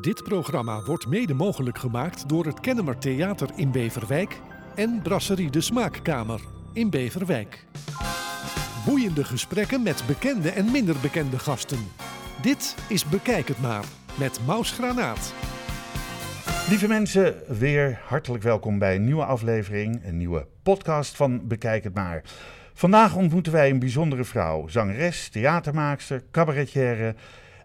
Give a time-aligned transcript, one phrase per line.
[0.00, 4.40] Dit programma wordt mede mogelijk gemaakt door het Kennemer Theater in Beverwijk
[4.74, 6.40] en Brasserie de Smaakkamer
[6.72, 7.64] in Beverwijk.
[8.86, 11.78] Boeiende gesprekken met bekende en minder bekende gasten.
[12.42, 13.84] Dit is Bekijk het maar
[14.18, 15.34] met Maus Granaat.
[16.68, 21.94] Lieve mensen, weer hartelijk welkom bij een nieuwe aflevering, een nieuwe podcast van Bekijk het
[21.94, 22.22] maar.
[22.74, 27.14] Vandaag ontmoeten wij een bijzondere vrouw, zangeres, theatermaakster, cabaretière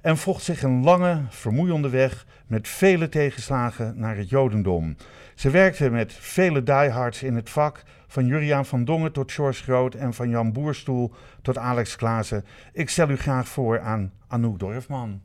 [0.06, 4.96] en vocht zich een lange, vermoeiende weg met vele tegenslagen naar het Jodendom.
[5.36, 9.94] Ze werkte met vele diehards in het vak, van Juriaan van Dongen tot George Groot
[9.94, 12.46] en van Jan Boerstoel tot Alex Klaassen.
[12.74, 15.22] Ik stel u graag voor aan Anouk Dorfman.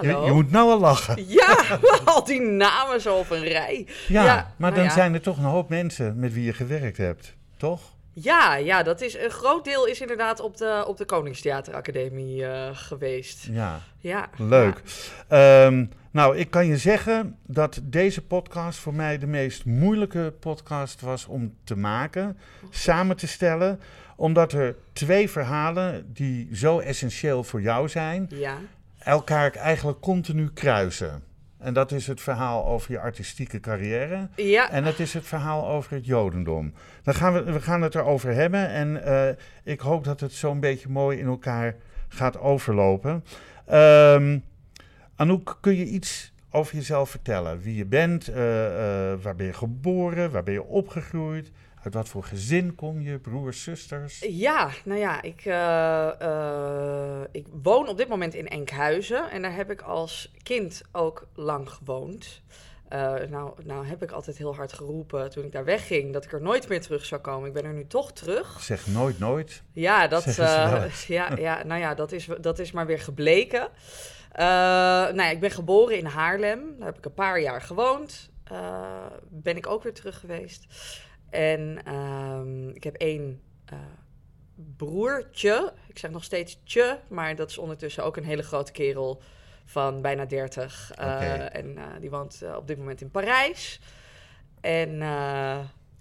[0.00, 0.26] Je, Hallo.
[0.26, 1.28] je moet nou al lachen.
[1.28, 1.56] Ja,
[2.04, 3.86] al die namen zo op een rij.
[4.06, 4.90] Ja, Ja, maar nou dan ja.
[4.90, 7.96] zijn er toch een hoop mensen met wie je gewerkt hebt, toch?
[8.22, 12.68] Ja, ja, dat is een groot deel is inderdaad op de, op de Koningstheateracademie eh,
[12.72, 13.46] geweest.
[13.50, 14.28] Ja, Ja.
[14.36, 14.82] leuk.
[15.28, 21.00] Ehm, nou, ik kan je zeggen dat deze podcast voor mij de meest moeilijke podcast
[21.00, 22.38] was om te maken,
[22.70, 23.80] samen te stellen,
[24.16, 28.38] omdat er twee verhalen die zo essentieel voor jou zijn, Ja.
[28.38, 28.58] ja.
[28.98, 31.22] elkaar eigenlijk continu kruisen.
[31.58, 34.28] En dat is het verhaal over je artistieke carrière.
[34.36, 34.70] Ja.
[34.70, 36.72] En het is het verhaal over het Jodendom.
[37.02, 38.68] Dan gaan we, we gaan het erover hebben.
[38.68, 39.34] En eh,
[39.64, 41.76] ik hoop dat het zo'n beetje mooi in elkaar
[42.08, 43.24] gaat overlopen.
[43.66, 44.38] Ehm
[45.18, 47.60] Anouk, kun je iets over jezelf vertellen?
[47.60, 51.50] Wie je bent, eh, eh, waar ben je geboren, waar ben je opgegroeid?
[51.82, 54.18] Uit wat voor gezin kom je, broers, zusters?
[54.28, 59.54] Ja, nou ja, ik, eh, eh, ik woon op dit moment in Enkhuizen en daar
[59.54, 62.42] heb ik als kind ook lang gewoond.
[62.88, 66.32] Eh, nou, nou heb ik altijd heel hard geroepen toen ik daar wegging dat ik
[66.32, 67.48] er nooit meer terug zou komen.
[67.48, 68.60] Ik ben er nu toch terug.
[68.60, 69.62] Zeg nooit nooit.
[69.72, 70.34] Ja, dat,
[71.06, 73.68] ja, ja, nou ja, dat, is, dat is maar weer gebleken.
[74.32, 76.74] Eh, nou ja, ik ben geboren in Haarlem.
[76.78, 78.30] Daar heb ik een paar jaar gewoond.
[79.28, 80.66] Ben ik ook weer terug geweest.
[81.30, 83.78] En ehm, ik heb één eh,
[84.76, 85.72] broertje.
[85.86, 89.22] Ik zeg nog steeds tje, maar dat is ondertussen ook een hele grote kerel
[89.64, 90.92] van bijna 30.
[90.94, 91.54] Eh.
[91.54, 93.80] En eh, die woont op dit moment in Parijs.
[94.60, 95.02] En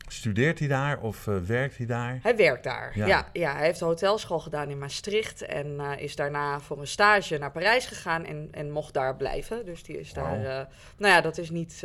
[0.07, 2.19] Studeert hij daar of eh, werkt hij daar?
[2.21, 2.91] hij werkt daar.
[2.97, 3.05] Ja.
[3.05, 3.27] Ja.
[3.33, 5.41] Ja, hij heeft de hotelschool gedaan in Maastricht.
[5.41, 9.65] En eh, is daarna voor een stage naar Parijs gegaan en, en mocht daar blijven.
[9.65, 10.37] Dus die is daar.
[10.45, 10.65] Eh,
[10.97, 11.83] nou ja, dat is niet,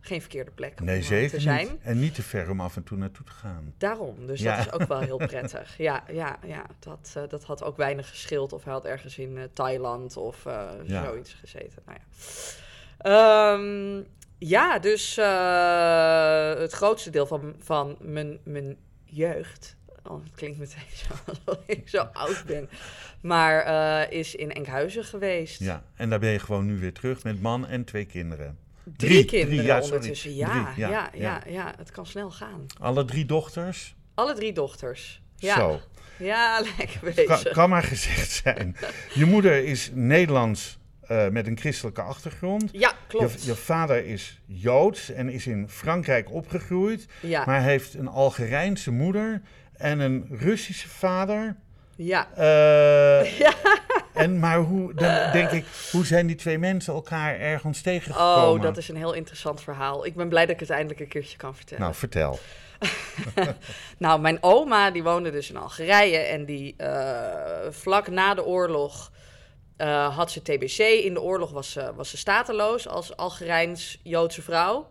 [0.00, 1.66] geen verkeerde plek om Nee, zeker te zijn.
[1.66, 1.76] niet.
[1.82, 3.74] En niet te ver om af en toe naartoe te gaan.
[3.78, 4.56] Daarom, dus Ja.
[4.56, 5.78] dat is ook wel heel prettig.
[5.78, 10.16] Ja, ja, ja dat, dat had ook weinig geschild of hij had ergens in Thailand
[10.16, 10.46] of
[10.86, 11.82] zoiets gezeten.
[11.86, 12.04] Nou ja.
[12.98, 14.02] Ehm,
[14.38, 20.82] ja, dus eh, het grootste deel van, van mijn, mijn jeugd, oh, het klinkt meteen
[21.08, 22.68] zo alsof ik zo oud ben,
[23.22, 25.60] maar eh, is in Enkhuizen geweest.
[25.60, 28.58] Ja, en daar ben je gewoon nu weer terug met man en twee kinderen.
[28.96, 30.34] Drie, Drie, kinderen drie, ja, ondertussen.
[30.34, 31.74] Ja, Drie, ja, ja, ja.
[31.76, 32.66] het kan snel gaan.
[32.80, 33.94] Alle drie dochters?
[34.14, 35.22] Alle drie dochters.
[35.36, 35.80] Ja, Zo,
[36.18, 37.52] ja lekker kan, bezig.
[37.52, 38.76] kan maar gezegd zijn.
[39.14, 40.78] Je moeder is Nederlands
[41.08, 42.68] eh, met een christelijke achtergrond.
[42.72, 43.44] Ja, Je, klopt.
[43.44, 49.42] je vader is Joods en is in Frankrijk opgegroeid, ja, maar heeft een Algerijnse moeder
[49.76, 51.56] en een Russische vader.
[51.96, 52.28] ja.
[52.36, 53.52] Eh, Ja.
[54.14, 58.48] En maar hoe, dan denk ik, hoe zijn die twee mensen elkaar ergens tegengekomen?
[58.54, 60.06] Oh, dat is een heel interessant verhaal.
[60.06, 61.82] Ik ben blij dat ik het eindelijk een keertje kan vertellen.
[61.82, 62.38] Nou, vertel.
[63.98, 69.10] Nou, mijn oma die woonde dus in Algerije en die eh, vlak na de oorlog
[69.76, 70.78] eh, had ze TBC.
[70.78, 74.88] In de oorlog was ze, was ze stateloos als Algerijns-Joodse vrouw.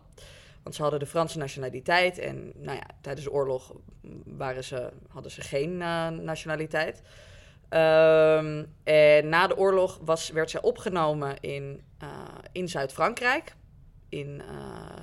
[0.62, 3.72] Want ze hadden de Franse nationaliteit en nou ja, tijdens de oorlog
[4.24, 7.02] waren ze, hadden ze geen eh, nationaliteit.
[7.68, 12.08] Ehm, en na de oorlog was, werd zij opgenomen in, eh,
[12.52, 13.54] in Zuid-Frankrijk.
[14.08, 14.42] In,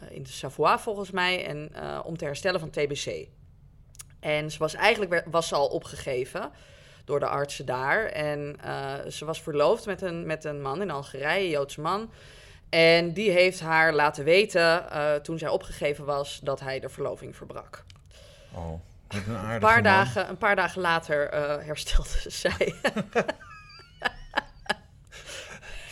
[0.10, 1.46] in de Savoie volgens mij.
[1.46, 1.72] En,
[2.04, 3.28] om te herstellen van TBC.
[4.20, 6.52] En ze was eigenlijk was ze al opgegeven
[7.06, 8.06] door de artsen daar.
[8.06, 12.10] En eh, ze was verloofd met een, met een man in Algerije, een Joodse man.
[12.70, 17.36] En die heeft haar laten weten, eh, toen zij opgegeven was, dat hij de verloving
[17.36, 17.84] verbrak.
[18.54, 19.84] Oh, een paar, man.
[19.84, 22.74] dagen, een paar dagen later eh, herstelde zij.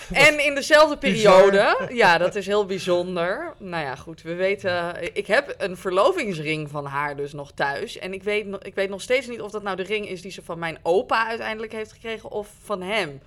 [0.27, 3.53] en in dezelfde periode, ja, dat is heel bijzonder.
[3.57, 4.95] Nou ja, goed, we weten.
[5.15, 7.97] Ik heb een verlovingsring van haar dus nog thuis.
[7.97, 10.21] En ik weet, nog- ik weet nog steeds niet of dat nou de ring is
[10.21, 13.21] die ze van mijn opa uiteindelijk heeft gekregen of van hem.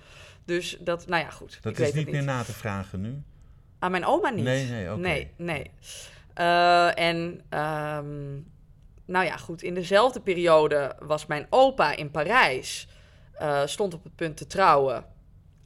[0.45, 1.59] Dus dat, nou ja, goed.
[1.61, 3.21] Dat ik is weet niet meer na te vragen nu.
[3.79, 4.43] Aan mijn oma niet.
[4.43, 4.99] Nee, nee, oké.
[4.99, 5.71] Nee, nee.
[6.33, 8.33] Eh, en ehm,
[9.05, 9.61] nou ja, goed.
[9.63, 12.87] In dezelfde periode was mijn opa in Parijs.
[13.33, 15.05] eh, stond op het punt te trouwen.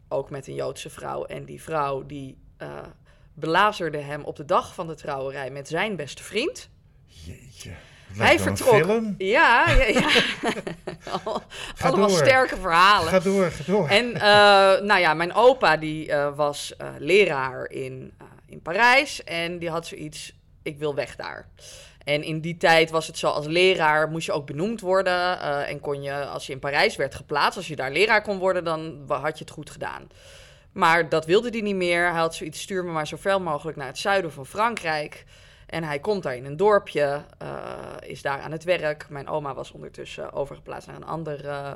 [0.08, 1.26] Ook met een Joodse vrouw.
[1.26, 2.70] En die vrouw die eh,
[3.34, 6.70] belazerde hem op de dag van de trouwerij met zijn beste vriend.
[7.06, 7.72] Jeetje.
[8.18, 8.84] Hij vertrok.
[8.84, 9.16] film.
[9.18, 10.10] Ja, ja,
[11.82, 12.18] allemaal door.
[12.18, 13.10] sterke verhalen.
[13.10, 13.88] Ga door, ga door.
[13.88, 14.22] En eh,
[14.82, 18.14] nou ja, mijn opa die eh, was leraar in,
[18.46, 20.34] in Parijs en die had zoiets,
[20.64, 21.48] ik wil weg daar.
[22.08, 25.40] En in die tijd was het zo, als leraar moest je ook benoemd worden.
[25.40, 28.38] eh, en kon je, als je in Parijs werd geplaatst, als je daar leraar kon
[28.38, 30.08] worden, dan had je het goed gedaan.
[30.72, 32.10] Maar dat wilde hij niet meer.
[32.10, 35.26] Hij had zoiets, stuur me maar zo ver mogelijk naar het zuiden van Frankrijk.
[35.66, 37.50] En hij komt daar in een dorpje, eh,
[38.00, 39.10] is daar aan het werk.
[39.10, 41.74] Mijn oma was ondertussen overgeplaatst naar een ander eh,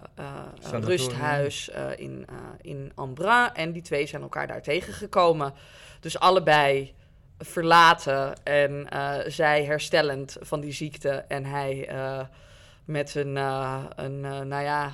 [0.61, 2.25] rusthuis in,
[2.61, 3.53] in Embrun.
[3.53, 5.53] En die twee zijn elkaar daar tegengekomen.
[5.99, 6.93] Dus allebei
[7.41, 11.09] verlaten en eh, zij herstellend van die ziekte.
[11.09, 12.19] En hij eh,
[12.85, 14.91] met een, eh, een nou ja,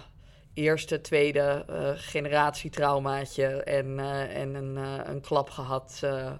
[0.53, 1.65] eerste, tweede
[1.95, 3.99] generatie traumaatje en,
[4.29, 4.75] en een,
[5.09, 6.31] een klap gehad eh,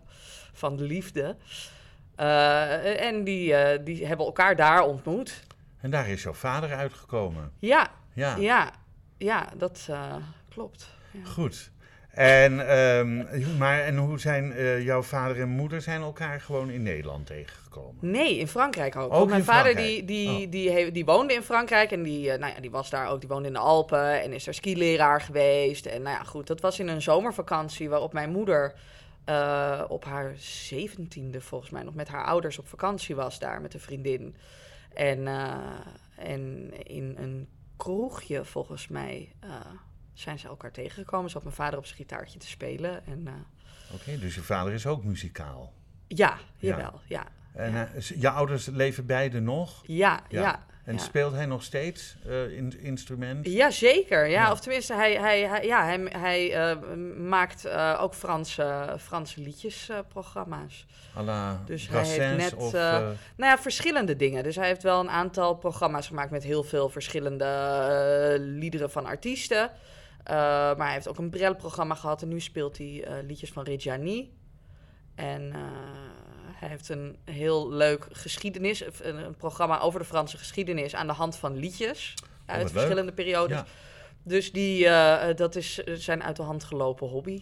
[0.54, 1.36] van de liefde.
[2.16, 5.44] En die, die hebben elkaar daar ontmoet.
[5.82, 7.52] En daar is jouw vader uitgekomen.
[7.60, 8.72] Ja, Ja, ja,
[9.18, 9.90] ja, dat
[10.50, 10.90] klopt.
[11.12, 11.26] Ja.
[11.26, 11.72] goed.
[12.18, 16.84] En, ehm, maar, en hoe zijn eh, jouw vader en moeder zijn elkaar gewoon in
[16.84, 17.96] Nederland tegengekomen?
[18.00, 19.30] Nee, in Frankrijk ook.
[19.30, 19.78] Mijn vader Frankrijk?
[19.88, 20.52] die, die, Oh.
[20.52, 23.20] die, die woonde in Frankrijk en die, eh, nou ja, die was daar ook.
[23.20, 25.86] Die woonde in de Alpen en is daar skileraar geweest.
[25.86, 28.74] En nou ja, goed, dat was in een zomervakantie waarop mijn moeder
[29.26, 33.74] eh, op haar zeventiende volgens mij nog met haar ouders op vakantie was daar met
[33.74, 34.36] een vriendin.
[34.94, 35.28] En,
[36.16, 39.32] en in een kroegje volgens mij
[40.20, 41.30] zijn ze elkaar tegengekomen.
[41.30, 43.06] Zat mijn vader op zijn gitaartje te spelen.
[43.06, 43.34] En eh,
[43.94, 45.74] Oké, dus je vader is ook muzikaal.
[46.08, 46.70] ja, Ja.
[46.70, 47.24] jawel, ja.
[47.54, 47.86] En Ja.
[47.94, 49.84] eh, s- je ouders leven beide nog?
[49.86, 50.42] Ja, Ja.
[50.42, 50.66] ja.
[50.84, 53.46] En speelt hij nog steeds eh in, instrument?
[53.48, 54.28] Ja, zeker.
[54.28, 56.78] Ja, of tenminste, hij, hij, hij, ja, hij, hij eh,
[57.18, 60.86] maakt eh, ook Franse, Franse liedjesprogramma's.
[61.18, 62.74] à la Dus hij heeft net, of...
[62.74, 63.02] eh, eh,
[63.36, 64.44] nou ja, verschillende dingen.
[64.44, 69.06] Dus hij heeft wel een aantal programma's gemaakt met heel veel verschillende eh, liederen van
[69.06, 69.72] artiesten.
[70.28, 73.64] Eh, maar hij heeft ook een Brel-programma gehad en nu speelt hij eh, liedjes van
[73.64, 74.32] Reggiani.
[75.16, 75.60] En eh,
[76.54, 81.14] hij heeft een heel leuk geschiedenis, een, een programma over de Franse geschiedenis aan de
[81.14, 82.14] hand van liedjes
[82.46, 82.74] uit Oh, leuk.
[82.74, 83.58] verschillende periodes.
[83.58, 83.66] ja.
[84.24, 84.84] Dus die,
[85.36, 87.42] dat is zijn uit de hand gelopen hobby.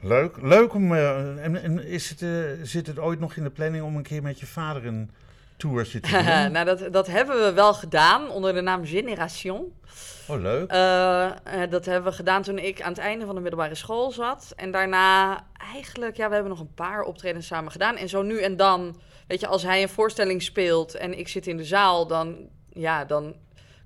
[0.00, 0.94] Leuk, leuk om.
[0.94, 2.18] en en is het,
[2.68, 5.10] zit het ooit nog in de planning om een keer met je vader een
[5.56, 6.10] te
[6.42, 6.52] doen?
[6.52, 9.72] nou, dat, dat hebben we wel gedaan onder de naam Génération.
[10.28, 10.70] oh, leuk.
[10.70, 14.10] Eh, eh, dat hebben we gedaan toen ik aan het einde van de middelbare school
[14.10, 14.52] zat.
[14.56, 17.96] En daarna eigenlijk, ja, we hebben nog een paar optredens samen gedaan.
[17.96, 21.46] En zo nu en dan, weet je, als hij een voorstelling speelt en ik zit
[21.46, 22.36] in de zaal, dan,
[22.72, 23.34] ja, dan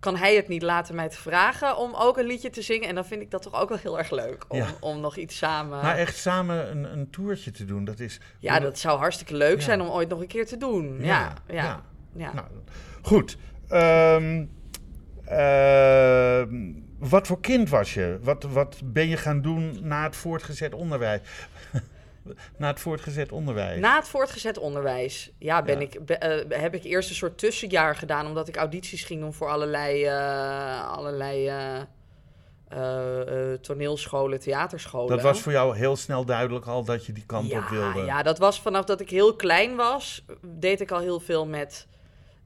[0.01, 2.89] kan hij het niet laten mij te vragen om ook een liedje te zingen.
[2.89, 4.67] En dan vind ik dat toch ook wel heel erg leuk om, Ja.
[4.81, 5.83] om nog iets samen...
[5.83, 8.21] maar echt samen een, een toertje te doen, dat is.
[8.39, 9.65] ja, dat zou hartstikke leuk Ja.
[9.65, 10.99] zijn om ooit nog een keer te doen.
[11.05, 11.83] Ja, ja,
[12.15, 12.33] ja.
[12.33, 12.47] Nou,
[13.03, 13.37] goed.
[13.69, 14.45] Ehm,
[15.25, 18.19] ehm, wat voor kind was je?
[18.23, 21.21] Wat, wat ben je gaan doen na het voortgezet onderwijs?
[22.57, 23.81] na het voortgezet onderwijs.
[23.81, 25.87] Na het voortgezet onderwijs, ja, ben Ja.
[25.87, 29.35] Ik, be- eh, heb ik eerst een soort tussenjaar gedaan, omdat ik audities ging doen
[29.35, 31.47] voor allerlei, eh, allerlei
[32.69, 35.09] eh, toneelscholen, theaterscholen.
[35.09, 38.05] dat was voor jou heel snel duidelijk al dat je die kant ja, op wilde.
[38.05, 41.87] Ja, dat was vanaf dat ik heel klein was, deed ik al heel veel met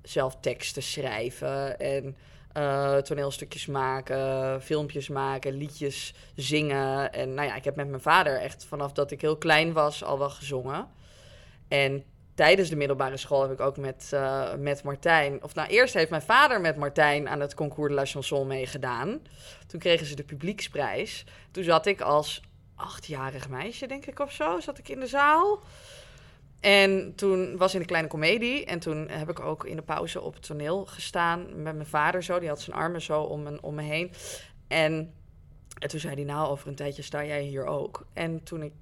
[0.02, 2.16] zelf teksten schrijven en
[2.54, 7.12] eh, toneelstukjes maken, filmpjes maken, liedjes zingen.
[7.12, 10.04] En nou ja, ik heb met mijn vader echt vanaf dat ik heel klein was
[10.04, 10.88] al wel gezongen.
[11.68, 15.42] En tijdens de middelbare school heb ik ook met, eh, met Martijn...
[15.42, 19.22] Of nou, eerst heeft mijn vader met Martijn aan het Concours de la Chanson meegedaan.
[19.66, 21.24] Toen kregen ze de publieksprijs.
[21.50, 22.42] Toen zat ik als
[22.74, 25.62] achtjarig meisje, denk ik, of zo, zat ik in de zaal.
[26.64, 28.64] En toen was in de kleine komedie.
[28.64, 32.22] En toen heb ik ook in de pauze op het toneel gestaan met mijn vader
[32.22, 32.38] zo.
[32.38, 34.12] Die had zijn armen zo om, me- om me heen.
[34.68, 35.14] En,
[35.78, 38.06] en toen zei hij, nou, over een tijdje sta jij hier ook.
[38.12, 38.72] En toen ik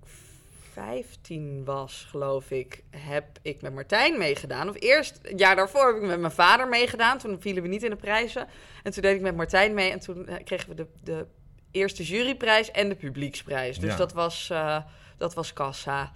[0.73, 4.69] 15 was, geloof ik, heb ik met Martijn meegedaan.
[4.69, 7.19] Of eerst, een jaar daarvoor heb ik met mijn vader meegedaan.
[7.19, 8.47] Toen vielen we niet in de prijzen.
[8.83, 9.91] En toen deed ik met Martijn mee.
[9.91, 11.27] En toen eh, kregen we de, de
[11.71, 13.79] eerste juryprijs en de publieksprijs.
[13.79, 13.97] Dus Ja.
[13.97, 14.83] dat was, eh,
[15.17, 16.13] dat was kassa.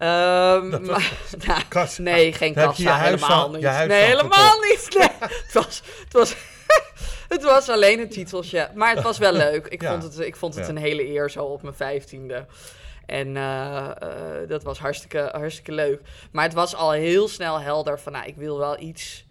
[0.00, 1.12] Dat was maar-
[1.46, 2.02] nou, Kassa.
[2.02, 3.60] nee, geen Daar kassa, helemaal niet.
[3.62, 4.88] nee, helemaal niet.
[4.98, 5.08] Nee.
[5.20, 6.34] het, was, het, was,
[7.34, 9.66] het was alleen een titeltje, maar het was wel leuk.
[9.66, 9.90] Ik Ja.
[9.90, 10.70] vond het, ik vond het Ja.
[10.70, 12.46] een hele eer zo op mijn vijftiende.
[13.06, 13.88] En eh,
[14.48, 16.00] dat was hartstikke, hartstikke leuk.
[16.32, 19.26] Maar het was al heel snel helder van, nou, ik wil wel iets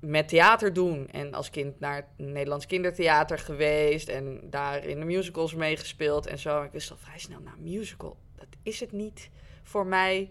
[0.00, 1.08] met theater doen.
[1.12, 6.38] En als kind naar het Nederlands kindertheater geweest en daar in de musicals meegespeeld en
[6.38, 6.62] zo.
[6.62, 9.30] Ik wist al vrij snel, nou, musical, dat is het niet
[9.64, 10.30] voor mij.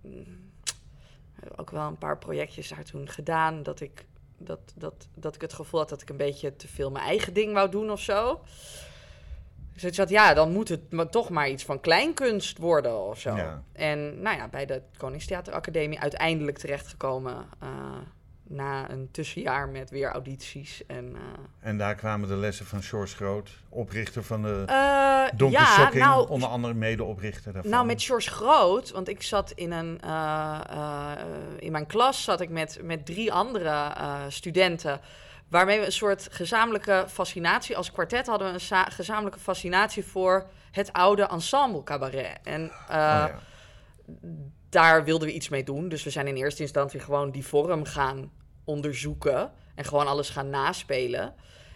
[0.00, 0.50] Mm,
[1.56, 3.62] Ook wel een paar projectjes daar toen gedaan.
[3.62, 4.04] Dat ik,
[4.38, 7.32] dat, dat, dat ik het gevoel had dat ik een beetje te veel mijn eigen
[7.34, 8.40] ding wou doen of zo.
[9.72, 13.20] Dus ik zat, ja, dan moet het maar toch maar iets van kleinkunst worden of
[13.20, 13.36] zo.
[13.36, 13.62] Ja.
[13.72, 17.46] En nou ja, bij de Koningstheateracademie uiteindelijk terechtgekomen.
[17.58, 17.68] eh
[18.52, 20.82] na een tussenjaar met weer audities.
[20.86, 25.60] En, eh, En daar kwamen de lessen van George Groot, oprichter van de eh, Donkey
[25.60, 27.70] ja, Shocking, nou, onder andere medeoprichter daarvan.
[27.70, 30.00] Nou, met George Groot, want ik zat in een.
[30.00, 30.60] eh,
[31.58, 33.92] in mijn klas zat ik met, met drie andere
[34.28, 35.00] studenten.
[35.48, 37.76] Waarmee we een soort gezamenlijke fascinatie.
[37.76, 42.38] Als kwartet hadden we een za- gezamenlijke fascinatie voor het oude ensemble cabaret.
[42.42, 43.38] En Oh, ja.
[44.68, 45.88] daar wilden we iets mee doen.
[45.88, 48.30] Dus we zijn in eerste instantie gewoon die vorm gaan
[48.64, 49.50] onderzoeken.
[49.74, 51.34] En gewoon alles gaan naspelen.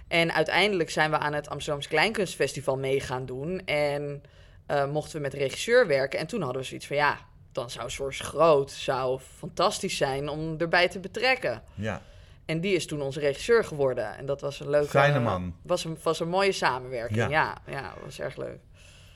[0.08, 3.60] En uiteindelijk zijn we aan het Amsterdamse Kleinkunstfestival mee gaan doen.
[3.64, 4.22] En
[4.66, 6.18] eh, mochten we met regisseur werken.
[6.18, 7.18] En toen hadden we zoiets van ja,
[7.52, 11.62] dan zou Source Groot zou fantastisch zijn om erbij te betrekken.
[11.74, 12.02] ja.
[12.46, 14.16] En die is toen onze regisseur geworden.
[14.16, 14.88] En dat was een leuke...
[14.88, 15.54] Fijne man.
[15.62, 17.28] Was een, was een mooie samenwerking, Ja.
[17.28, 17.56] ja.
[17.72, 18.58] Ja, was erg leuk.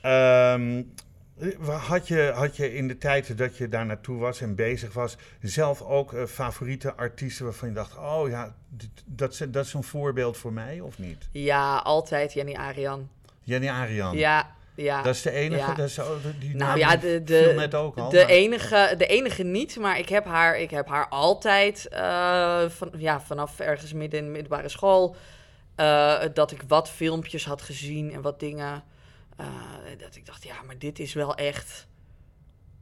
[0.02, 0.82] Ehm,
[1.66, 5.16] had, je, had je in de tijd dat je daar naartoe was en bezig was,
[5.40, 8.54] zelf ook eh, favoriete artiesten waarvan je dacht: oh ja,
[9.04, 11.28] dat, is- dat is een voorbeeld voor mij of niet?
[11.32, 13.08] Ja, altijd Jenny Arian.
[13.42, 14.16] Jenny Arian.
[14.16, 15.02] Ja, ja.
[15.02, 15.60] Dat is de enige.
[15.68, 15.74] Ja.
[15.74, 15.98] Dat is,
[16.38, 18.08] die Nou ja, de, de, net ook al.
[18.10, 22.68] de, maar- enige, de enige niet, maar ik heb haar, ik heb haar altijd eh,
[22.68, 25.16] van, ja, vanaf ergens midden in de middelbare school.
[25.74, 28.82] eh, dat ik wat filmpjes had gezien en wat dingen.
[29.40, 31.88] Eh, dat ik dacht, ja, maar dit is wel echt.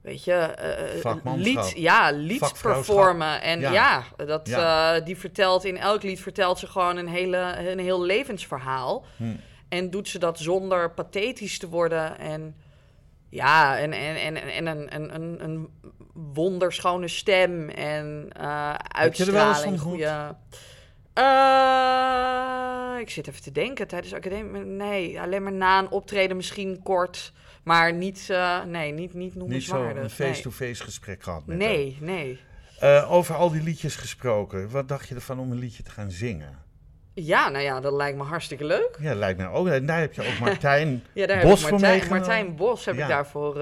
[0.03, 0.55] Weet je,
[1.03, 1.65] Vakmanschap.
[1.65, 3.43] lied, ja, lied performen.
[3.43, 3.73] En Ja.
[3.73, 5.01] ja, dat, Ja.
[5.01, 9.05] die vertelt in elk lied vertelt ze gewoon een, hele, een heel levensverhaal.
[9.17, 9.25] Hm.
[9.69, 12.19] En doet ze dat zonder pathetisch te worden.
[12.19, 12.57] En
[13.29, 15.69] ja, en, en, en, en een, een, een, een
[16.35, 17.69] wonderschone stem.
[17.69, 19.83] En eh Heb je er wel eens uitstraling.
[19.83, 19.83] ontmoet?
[20.07, 20.37] Goede...
[21.19, 23.89] Eh, ik zit even te denken.
[23.89, 24.63] Tijdens academie...
[24.65, 27.33] Nee, alleen maar na een optreden misschien kort.
[27.63, 30.03] Maar niet, eh, nee, niet, niet Niet zo noemenswaardig.
[30.03, 31.57] een face-to-face gesprek gehad met.
[31.59, 32.41] Nee, nee.
[32.79, 34.71] Eh, over al die liedjes gesproken.
[34.71, 36.59] Wat dacht je ervan om een liedje te gaan zingen?
[37.15, 38.97] Ja, nou ja, dat lijkt me hartstikke leuk.
[39.01, 39.69] Ja, lijkt mij ook.
[39.69, 42.95] En daar heb je ook Martijn Ja, daar Bos heb voor ik Martijn, Bos heb
[42.95, 43.03] Ja.
[43.03, 43.55] ik daarvoor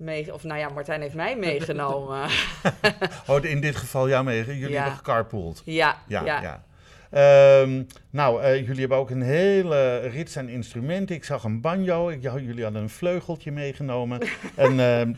[0.00, 0.34] mee...
[0.34, 2.28] Of nou ja, Martijn heeft mij meegenomen.
[3.26, 4.44] Oh, in dit geval jou mee.
[4.46, 4.76] Jullie Ja.
[4.80, 5.62] hebben gecarpooled.
[5.64, 6.42] ja, Ja, ja.
[6.42, 6.64] ja.
[7.10, 11.16] Ehm, nou, eh, jullie hebben ook een hele rits aan instrumenten.
[11.16, 12.08] Ik zag een banjo.
[12.08, 14.20] Ik, ja, jullie hadden een vleugeltje meegenomen.
[14.56, 15.12] een, ehm,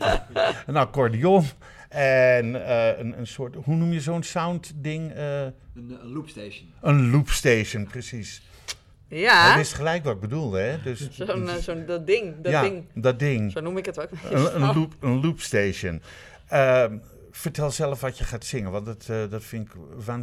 [0.65, 1.43] een accordeon.
[1.89, 5.11] En eh, een, een soort, hoe noem je zo'n sound ding?
[5.11, 6.69] Eh, Een, een loopstation.
[6.81, 8.41] een loopstation, precies.
[9.13, 10.81] Hij Ja, wist gelijk wat ik bedoelde, hè?
[10.81, 12.85] Dus, zo'n zo'n dat ding, dat ja, ding.
[12.93, 13.51] dat ding.
[13.51, 14.09] Zo noem ik het ook.
[14.29, 16.01] Een, een, loop, een loopstation.
[16.47, 16.97] Ehm,
[17.31, 19.75] vertel zelf wat je gaat zingen, want dat, eh, dat vind ik,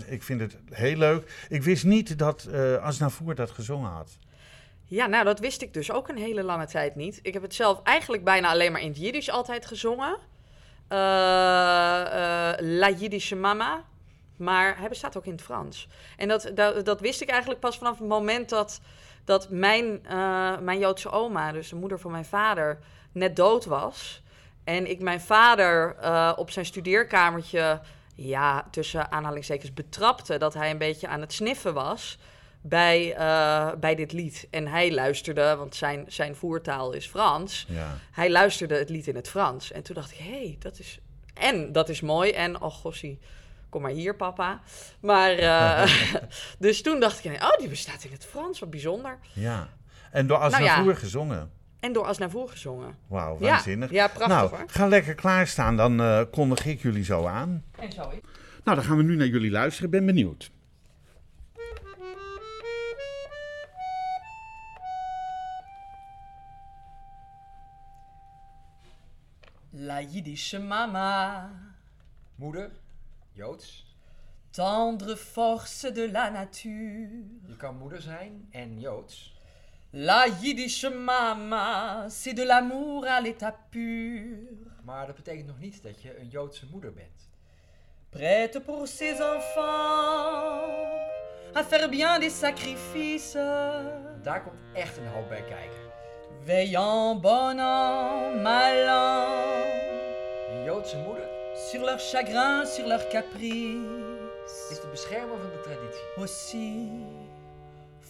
[0.06, 1.46] ik vind het heel leuk.
[1.48, 4.18] Ik wist niet dat eh Asnavoer dat gezongen had.
[4.84, 7.18] Ja, nou, dat wist ik dus ook een hele lange tijd niet.
[7.22, 10.16] Ik heb het zelf eigenlijk bijna alleen maar in het Jiddisch altijd gezongen.
[12.58, 13.84] La Jiddische Mama.
[14.40, 15.88] Maar hij bestaat ook in het Frans.
[16.16, 18.80] En dat, dat, dat wist ik eigenlijk pas vanaf het moment dat,
[19.24, 22.78] dat mijn, eh, mijn Joodse oma, dus de moeder van mijn vader,
[23.12, 24.22] net dood was.
[24.64, 27.80] En ik mijn vader eh, op zijn studeerkamertje,
[28.14, 32.18] ja, tussen aanhalingstekens betrapte dat hij een beetje aan het sniffen was
[32.60, 34.46] bij, eh, bij dit lied.
[34.50, 37.66] En hij luisterde, want zijn, zijn voertaal is Frans.
[37.68, 37.98] Ja.
[38.10, 39.72] Hij luisterde het lied in het Frans.
[39.72, 40.98] En toen dacht ik, hé, hey, dat is...
[41.34, 42.30] En dat is mooi.
[42.30, 43.18] En, oh gossie,
[43.70, 44.60] kom maar hier, papa.
[45.00, 45.94] Maar, eh,
[46.58, 49.18] dus toen dacht ik, oh, die bestaat in het Frans, wat bijzonder.
[49.34, 49.68] ja.
[50.10, 50.98] En door Nou Asnavoer ja.
[50.98, 51.50] gezongen.
[51.80, 52.96] En door Asnavoer gezongen.
[53.06, 53.90] Wauw, waanzinnig.
[53.90, 54.64] ja, prachtig nou, hoor.
[54.66, 57.64] ga lekker klaarstaan, dan eh, kondig ik jullie zo aan.
[57.78, 58.18] En zo is
[58.64, 59.84] Nou, dan gaan we nu naar jullie luisteren.
[59.84, 60.50] Ik ben benieuwd.
[69.70, 71.50] La Jiddische mama,
[72.34, 72.70] Moeder,
[73.32, 73.84] Joods.
[74.50, 77.24] tendre force de la nature.
[77.46, 79.38] Je kan moeder zijn en Joods.
[79.92, 84.36] La Jiddische mama, c'est de l'amour à l'état pur.
[84.84, 87.28] Maar dat betekent nog niet dat je een Joodse moeder bent.
[88.10, 90.68] prête pour ses enfants
[91.54, 93.32] à faire bien des sacrifices,
[94.22, 95.78] Daar komt echt een hoop bij kijken.
[96.44, 99.26] veillant bon an, mal an,
[100.50, 101.28] Een Joodse moeder
[101.68, 103.76] sur leur chagrin, sur leur caprice,
[104.70, 106.04] is de beschermer van de traditie.
[106.16, 106.88] aussi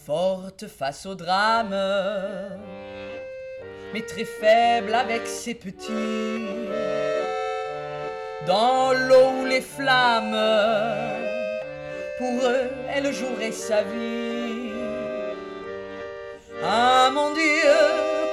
[0.05, 1.75] forte face au drame,
[3.93, 6.47] mais très faible avec ses petits.
[8.47, 10.35] Dans l'eau ou les flammes,
[12.17, 14.71] pour eux, elle jouerait sa vie.
[16.63, 17.79] Ah mon Dieu,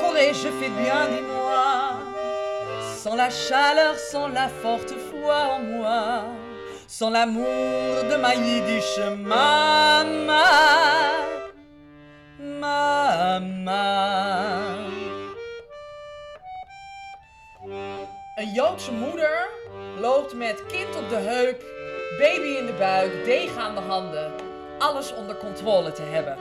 [0.01, 1.99] qu'aurais-je fait de bien, dis-moi,
[2.97, 4.95] sans la chaleur, sans la forte
[5.27, 6.25] en moi,
[6.87, 8.35] sans l'amour de ma
[9.17, 10.45] mama,
[12.61, 13.79] mama.
[18.37, 19.49] Een Joodse moeder
[20.01, 21.63] loopt met kind op de heup,
[22.19, 24.33] baby in de buik, degen aan de handen,
[24.79, 26.37] alles onder controle te hebben.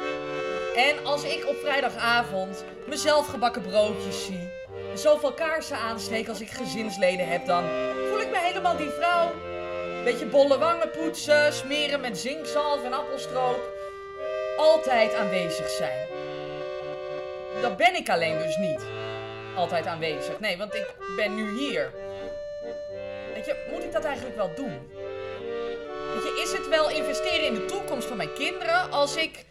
[0.75, 4.46] En als ik op vrijdagavond mezelf gebakken broodjes zie,
[4.97, 7.63] zoveel kaarsen aansteek als ik gezinsleden heb, dan
[8.09, 9.31] voel ik me helemaal die vrouw.
[10.03, 13.59] Beetje bolle wangen poetsen, smeren met zinkzalf en appelstroop.
[14.57, 16.07] Altijd aanwezig zijn.
[17.61, 18.81] Dat ben ik alleen dus niet.
[19.55, 20.39] Altijd aanwezig.
[20.39, 21.91] Nee, want ik ben nu hier.
[23.33, 24.91] Weet je, moet ik dat eigenlijk wel doen?
[26.13, 29.45] Weet je, is het wel investeren in de toekomst van mijn kinderen als ik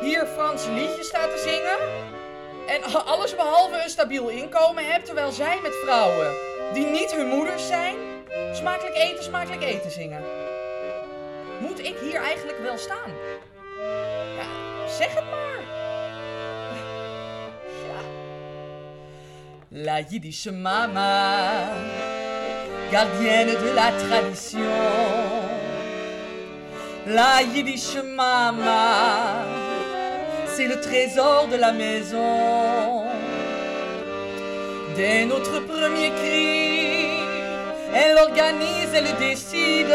[0.00, 2.20] hier Franse liedjes sta te zingen
[2.66, 6.34] en alles behalve een stabiel inkomen heb, terwijl zij met vrouwen
[6.72, 7.94] die niet hun moeders zijn,
[8.52, 10.22] smakelijk eten, smakelijk eten zingen?
[11.60, 13.10] Moet ik hier eigenlijk wel staan?
[14.36, 14.46] Ja,
[14.88, 15.60] zeg het maar.
[17.86, 18.00] Ja.
[19.68, 21.68] La Jiddische mama,
[22.90, 25.50] gardienne de la tradition.
[27.04, 29.44] La Jiddische mama,
[30.54, 33.04] c'est le trésor de la maison.
[34.96, 37.06] Dès notre premier cri,
[37.94, 39.94] elle organise, elle décide.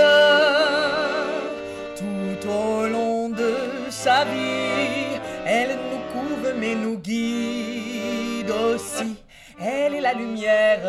[1.96, 3.54] Tout au long de
[3.90, 9.16] sa vie, elle nous couve mais nous guide aussi.
[9.62, 10.80] Elle est la lumière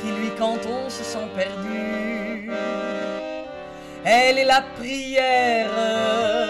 [0.00, 2.50] qui lui quand on se sent perdu.
[4.04, 6.45] Elle est la prière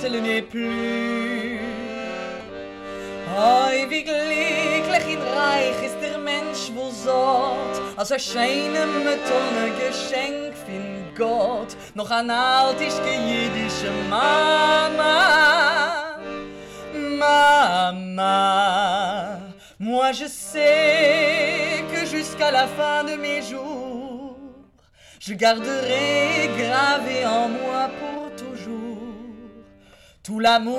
[0.00, 1.58] quand elle plus.
[3.72, 12.10] Ewiglich in Reich ist der Mensch wohl sort, als er tonne Geschenk fin Gott, noch
[12.10, 13.14] an altischke
[14.08, 15.18] Mama.
[17.18, 18.30] Mama,
[19.78, 24.36] moi je sais que jusqu'à la fin de mes jours,
[25.20, 28.19] je garderai gravé en moi pour
[30.30, 30.78] tout l'amour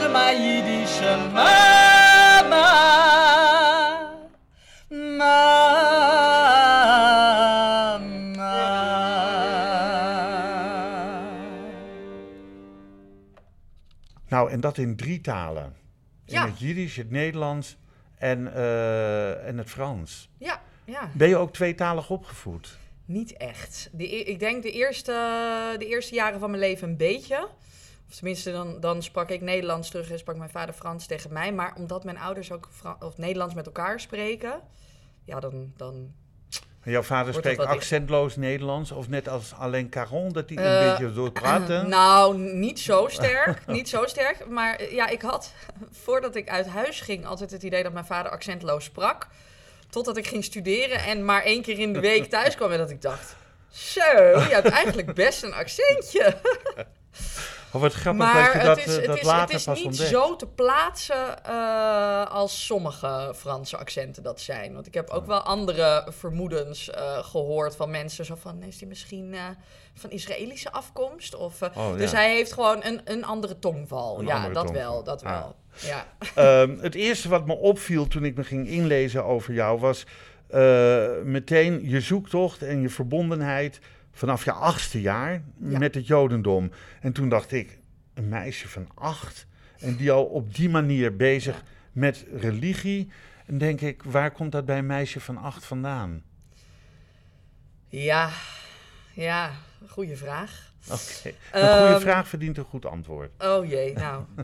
[0.00, 1.00] de ma yiddish
[1.34, 2.46] mama.
[4.90, 6.06] Mama.
[14.28, 15.64] Nou, en dat in drie talen.
[16.24, 16.46] In Ja.
[16.46, 17.76] het Jiddisch, het Nederlands
[18.18, 20.28] en, eh, en het Frans.
[20.38, 21.10] Ja, ja.
[21.12, 22.78] Ben je ook tweetalig opgevoed?
[23.04, 23.88] Niet echt.
[23.92, 25.12] De, e- ik denk de eerste,
[25.78, 27.48] de eerste jaren van mijn leven een beetje.
[28.08, 31.52] Of tenminste, dan, dan sprak ik Nederlands terug en sprak mijn vader Frans tegen mij.
[31.52, 32.68] Maar omdat mijn ouders ook
[33.00, 34.60] of Nederlands met elkaar spreken,
[35.24, 35.72] ja, dan.
[35.76, 36.14] dan
[36.90, 38.90] jouw vader spreekt accentloos Nederlands?
[38.90, 41.88] Of net als Alain Caron, dat hij Eh, een beetje door praten?
[41.98, 43.66] Nou, niet zo sterk.
[43.76, 44.48] niet zo sterk.
[44.48, 45.52] Maar eh, ja, ik had
[46.04, 49.26] voordat ik uit huis ging altijd het idee dat mijn vader accentloos sprak.
[49.90, 52.90] Totdat ik ging studeren en maar één keer in de week thuis kwam en dat
[52.90, 53.36] ik dacht...
[53.68, 56.36] Zo, je hebt eigenlijk best een accentje.
[57.76, 59.66] Of wat grappig maar dat je het dat, is, eh, het dat is, later het
[59.66, 60.08] is niet ontdekt.
[60.10, 64.74] zo te plaatsen eh, als sommige Franse accenten dat zijn.
[64.74, 68.24] Want ik heb ook wel andere vermoedens eh, gehoord van mensen.
[68.24, 69.34] Zo van, is die misschien
[69.94, 71.34] van Israëlische afkomst?
[71.34, 74.18] Of, Oh, dus hij heeft gewoon een, een andere tongval.
[74.18, 74.92] Een ja, andere dat tongval.
[74.92, 75.40] wel, dat Ah.
[75.40, 75.54] wel.
[75.80, 76.06] Ja.
[76.34, 80.04] Ehm, het eerste wat me opviel toen ik me ging inlezen over jou was
[81.24, 83.80] meteen je zoektocht en je verbondenheid
[84.16, 85.78] vanaf je achtste jaar Ja.
[85.78, 86.70] met het Jodendom.
[87.00, 87.78] En toen dacht ik,
[88.14, 89.46] een meisje van acht
[89.78, 93.10] en die al op die manier bezig met religie.
[93.46, 96.22] En denk ik, waar komt dat bij een meisje van acht vandaan?
[97.88, 98.30] ja,
[99.14, 99.50] ja,
[99.88, 100.72] goede vraag.
[100.90, 103.30] Oké, een goede Ehm, vraag verdient een goed antwoord.
[103.38, 104.24] Oh jee, nou.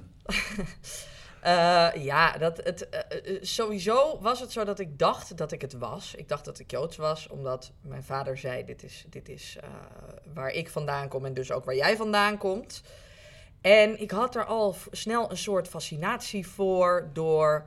[1.42, 5.60] Eh, ja, dat, het, eh, eh, sowieso was het zo dat ik dacht dat ik
[5.60, 6.14] het was.
[6.14, 9.56] Ik dacht dat ik Joods was, omdat mijn vader zei: Dit is, dit is
[10.34, 12.82] waar ik vandaan kom en dus ook waar jij vandaan komt.
[13.60, 17.66] En ik had er al snel een soort fascinatie voor door,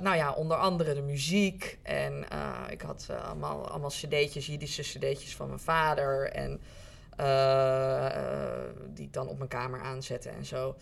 [0.00, 1.78] nou ja, onder andere de muziek.
[1.82, 2.26] En
[2.70, 6.30] ik had allemaal, allemaal cd'tjes, Jiddische cd'tjes van mijn vader.
[6.30, 6.60] En
[8.94, 10.76] die ik dan op mijn kamer aanzette en zo.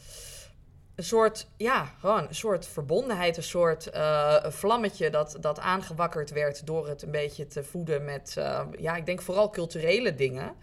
[0.97, 6.67] Een soort, ja, gewoon een soort verbondenheid, een soort eh, vlammetje dat, dat aangewakkerd werd
[6.67, 10.55] door het een beetje te voeden met, eh, ja, ik denk vooral culturele dingen.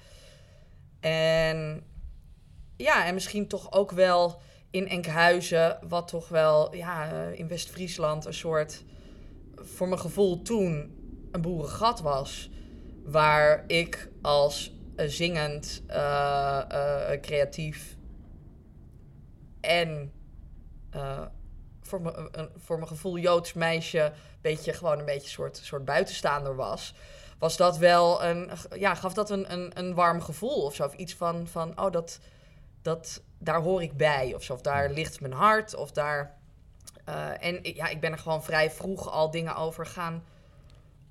[0.99, 1.83] En
[2.77, 4.41] ja, en misschien toch ook wel
[4.71, 8.83] in Enkhuizen, wat toch wel, ja, eh, in West-Friesland een soort,
[9.55, 10.97] voor mijn gevoel toen,
[11.31, 12.49] een boerengat was.
[13.03, 15.83] Waar ik als zingend,
[17.21, 17.95] creatief
[19.61, 20.11] en
[20.93, 21.21] eh,
[21.81, 25.85] voor, me, een- voor mijn gevoel Joods meisje, beetje gewoon een beetje een soort, soort
[25.85, 26.93] buitenstaander was,
[27.39, 30.83] was dat wel een, ja, gaf dat een, een, een warm gevoel of zo.
[30.85, 32.19] Of iets van, van oh, dat,
[32.81, 34.53] dat, daar hoor ik bij of zo.
[34.53, 36.37] Of daar ligt mijn hart of daar.
[37.05, 40.23] eh, en ik- ja, ik ben er gewoon vrij vroeg al dingen over gaan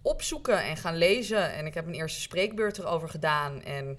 [0.03, 1.53] opzoeken en gaan lezen.
[1.53, 3.63] En ik heb mijn eerste spreekbeurt erover gedaan.
[3.63, 3.99] En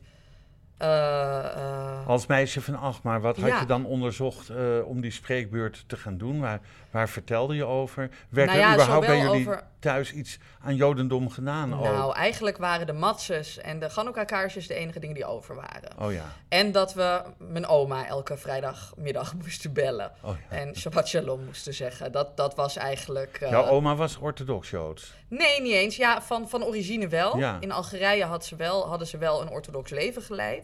[0.78, 3.60] eh, eh, Als meisje van acht, maar wat had Ja.
[3.60, 6.40] je dan onderzocht eh, om die spreekbeurt te gaan doen?
[6.40, 6.60] Waar,
[6.92, 8.10] waar vertelde je over?
[8.30, 11.74] Werd Nou er überhaupt bij jullie over- thuis iets aan Jodendom gedaan?
[11.74, 11.84] ook?
[11.84, 15.90] Nou, eigenlijk waren de matzes en de Chanukka-kaarsjes de enige dingen die over waren.
[16.00, 20.12] Oh ja, En dat we mijn oma elke vrijdagmiddag moesten bellen.
[20.22, 20.58] oh ja.
[20.58, 22.12] En Shabbat Shalom moesten zeggen.
[22.12, 23.38] Dat, dat was eigenlijk...
[23.50, 25.14] Jouw oma was orthodox Joods.
[25.28, 25.96] Nee, niet eens.
[25.96, 27.38] Ja, van, van origine wel.
[27.60, 30.63] In Algerije had ze wel, hadden ze wel een orthodox leven geleid.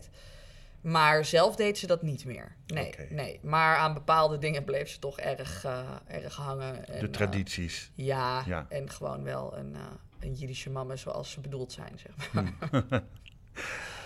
[0.81, 2.55] Maar zelf deed ze dat niet meer.
[2.67, 3.39] Nee, nee.
[3.43, 6.88] Maar aan bepaalde dingen bleef ze toch erg, eh, erg hangen.
[6.88, 7.91] En, De eh, tradities.
[7.95, 8.65] ja, Ja.
[8.69, 9.81] en gewoon wel een, eh
[10.19, 12.53] een Jiddische mama zoals ze bedoeld zijn, zeg maar.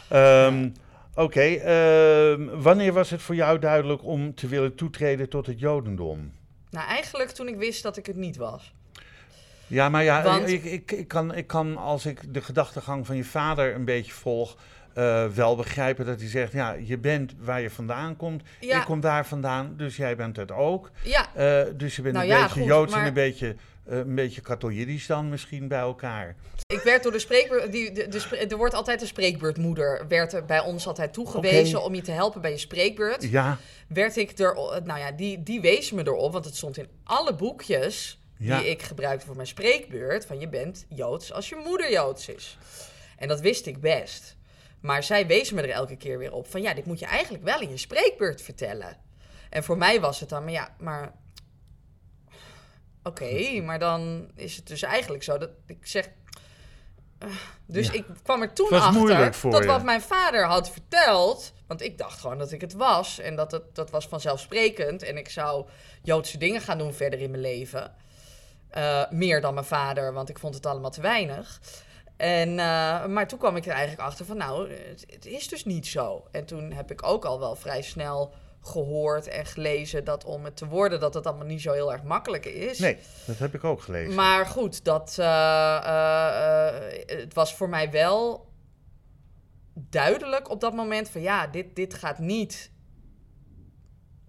[0.09, 0.69] Ehm,
[1.15, 6.31] Oké, ehm, wanneer was het voor jou duidelijk om te willen toetreden tot het Jodendom?
[6.69, 8.73] Nou, eigenlijk toen ik wist dat ik het niet was.
[9.67, 13.15] Ja, maar ja, Want- ik, ik, ik, kan, ik kan als ik de gedachtegang van
[13.15, 14.57] je vader een beetje volg,
[14.93, 18.79] eh, wel begrijpen dat hij zegt, ja, je bent waar je vandaan komt, Ja.
[18.79, 20.91] ik kom daar vandaan, dus jij bent het ook.
[21.03, 23.55] Ja, Eh, dus je bent Nou een ja, beetje goed, Joods en maar- een beetje,
[23.85, 26.35] eh, een beetje katholiedisch dan misschien bij elkaar.
[26.67, 27.71] ik werd door de spreekbeurt...
[27.71, 30.05] Die, de, de, er wordt altijd een spreekbeurtmoeder.
[30.07, 33.23] Werd er bij ons altijd toegewezen om je te helpen bij je spreekbeurt.
[33.31, 34.53] Ja, werd ik er,
[34.83, 38.59] nou ja, die, die wees me erop, want het stond in alle boekjes Ja.
[38.59, 42.57] die ik gebruikte voor mijn spreekbeurt, van je bent Joods als je moeder Joods is.
[43.17, 44.35] En dat wist ik best.
[44.83, 47.43] Maar zij wees me er elke keer weer op van ja, dit moet je eigenlijk
[47.43, 48.97] wel in je spreekbeurt vertellen.
[49.49, 51.13] En voor mij was het dan, maar ja, maar
[53.03, 56.09] oké, maar dan is het dus eigenlijk zo dat ik zeg.
[57.19, 57.27] eh,
[57.65, 57.93] dus Ja.
[57.93, 59.07] ik kwam er toen achter
[59.51, 59.67] dat je.
[59.67, 61.53] wat mijn vader had verteld.
[61.67, 63.19] Want ik dacht gewoon dat ik het was.
[63.19, 65.03] En dat het, dat was vanzelfsprekend.
[65.03, 65.67] En ik zou
[66.01, 67.95] Joodse dingen gaan doen verder in mijn leven.
[68.69, 71.59] Eh, meer dan mijn vader, want ik vond het allemaal te weinig.
[72.17, 75.65] En, eh, maar toen kwam ik er eigenlijk achter van, nou, het, het is dus
[75.65, 76.27] niet zo.
[76.31, 80.55] En toen heb ik ook al wel vrij snel gehoord en gelezen dat om het
[80.57, 82.79] te worden, dat het allemaal niet zo heel erg makkelijk is.
[82.79, 84.15] nee, dat heb ik ook gelezen.
[84.15, 88.51] Maar goed, dat, eh, eh, het was voor mij wel
[89.73, 92.71] duidelijk op dat moment van ja, dit, dit gaat niet.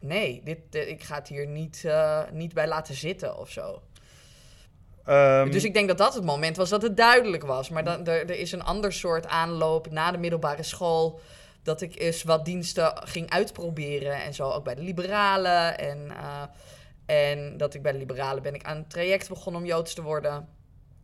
[0.01, 1.85] Nee, dit, eh, ik ga het hier niet,
[2.33, 3.83] niet bij laten zitten of zo.
[5.05, 7.69] Ehm, Dus ik denk dat dat het moment was dat het duidelijk was.
[7.69, 11.21] Maar dan, er, er is een ander soort aanloop na de middelbare school.
[11.62, 14.23] Dat ik eens wat diensten ging uitproberen.
[14.23, 15.79] En zo ook bij de liberalen.
[15.79, 19.67] En, eh, en dat ik bij de liberalen ben ik aan een traject begonnen om
[19.69, 20.49] Joods te worden.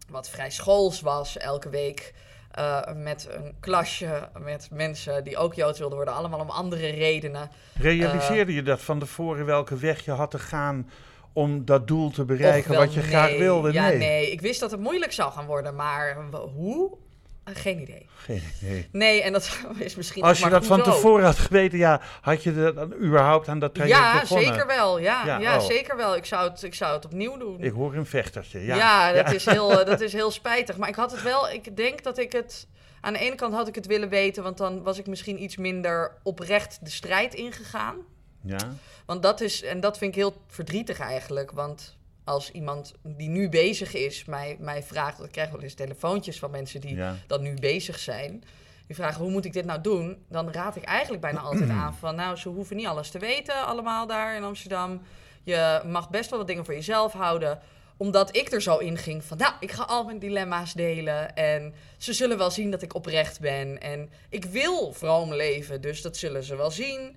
[0.08, 2.14] Wat vrij schools was elke week.
[2.50, 6.14] eh, met een klasje met mensen die ook Joods wilden worden.
[6.14, 7.50] Allemaal om andere redenen.
[7.78, 10.90] Realiseerde je dat van tevoren welke weg je had te gaan
[11.32, 13.72] om dat doel te bereiken wat je graag wilde?
[13.72, 13.98] Ja, nee.
[13.98, 14.30] nee.
[14.30, 15.74] Ik wist dat het moeilijk zou gaan worden.
[15.74, 16.16] Maar
[16.54, 16.96] hoe?
[17.44, 18.06] Eh, Geen idee.
[18.14, 18.88] Geen idee.
[18.92, 20.90] Nee, en dat is misschien Als je maar dat van zo.
[20.90, 24.46] tevoren had geweten, ja, had je dat dan überhaupt aan dat traject Ja, begonnen?
[24.46, 24.98] zeker wel.
[24.98, 25.64] Ja, Ja, ja, oh.
[25.64, 26.16] zeker wel.
[26.16, 27.60] Ik zou het, ik zou het opnieuw doen.
[27.62, 28.64] Ik hoor een vechtertje.
[28.64, 30.76] Ja, Ja, dat, Is heel, eh, dat is heel spijtig.
[30.76, 32.66] Maar ik had het wel, ik denk dat ik het...
[33.00, 35.56] Aan de ene kant had ik het willen weten, want dan was ik misschien iets
[35.56, 37.96] minder oprecht de strijd ingegaan.
[38.42, 38.74] Ja.
[39.06, 41.50] Want dat is, en dat vind ik heel verdrietig eigenlijk.
[41.50, 46.38] Want als iemand die nu bezig is mij, mij vraagt, ik krijg wel eens telefoontjes
[46.38, 47.16] van mensen die Ja.
[47.26, 48.44] dan nu bezig zijn.
[48.86, 50.24] Die vragen hoe moet ik dit nou doen?
[50.28, 53.66] Dan raad ik eigenlijk bijna altijd aan van nou, ze hoeven niet alles te weten
[53.66, 55.02] allemaal daar in Amsterdam.
[55.42, 57.60] Je mag best wel wat dingen voor jezelf houden
[57.96, 61.34] omdat ik er zo in ging van, nou, ik ga al mijn dilemma's delen.
[61.36, 63.80] En ze zullen wel zien dat ik oprecht ben.
[63.80, 67.16] En ik wil vroom leven, dus dat zullen ze wel zien.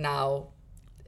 [0.00, 0.44] Nou,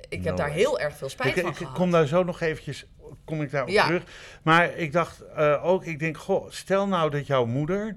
[0.09, 1.75] ik heb No daar heel erg veel spijt Ik, van ik gehad.
[1.75, 2.87] kom daar zo nog eventjes
[3.25, 3.87] kom ik daarop Ja.
[3.87, 4.03] terug.
[4.43, 7.97] Maar ik dacht eh, ook, ik denk, goh, stel nou dat jouw moeder,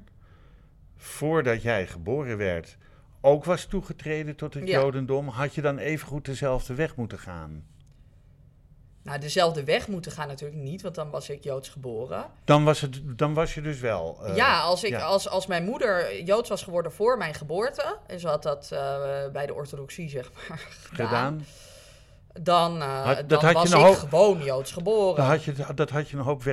[0.98, 2.78] voordat jij geboren werd,
[3.22, 4.80] ook was toegetreden tot het Ja.
[4.80, 7.66] Jodendom, had je dan evengoed dezelfde weg moeten gaan?
[9.04, 12.26] Nou, dezelfde weg moeten gaan natuurlijk niet, want dan was ik Joods geboren.
[12.46, 14.20] Dan was, het, dan was je dus wel...
[14.26, 15.00] eh, ja, als, ik, ja.
[15.02, 18.98] Als, als mijn moeder Joods was geworden voor mijn geboorte, en ze had dat eh,
[19.34, 20.58] bij de orthodoxie zeg maar
[20.90, 21.46] gedaan, gedaan.
[22.42, 25.16] dan, eh, Had- dat dan had je was een ik hoop- gewoon Joods geboren.
[25.16, 26.44] Dan had je, dat had je een hoop.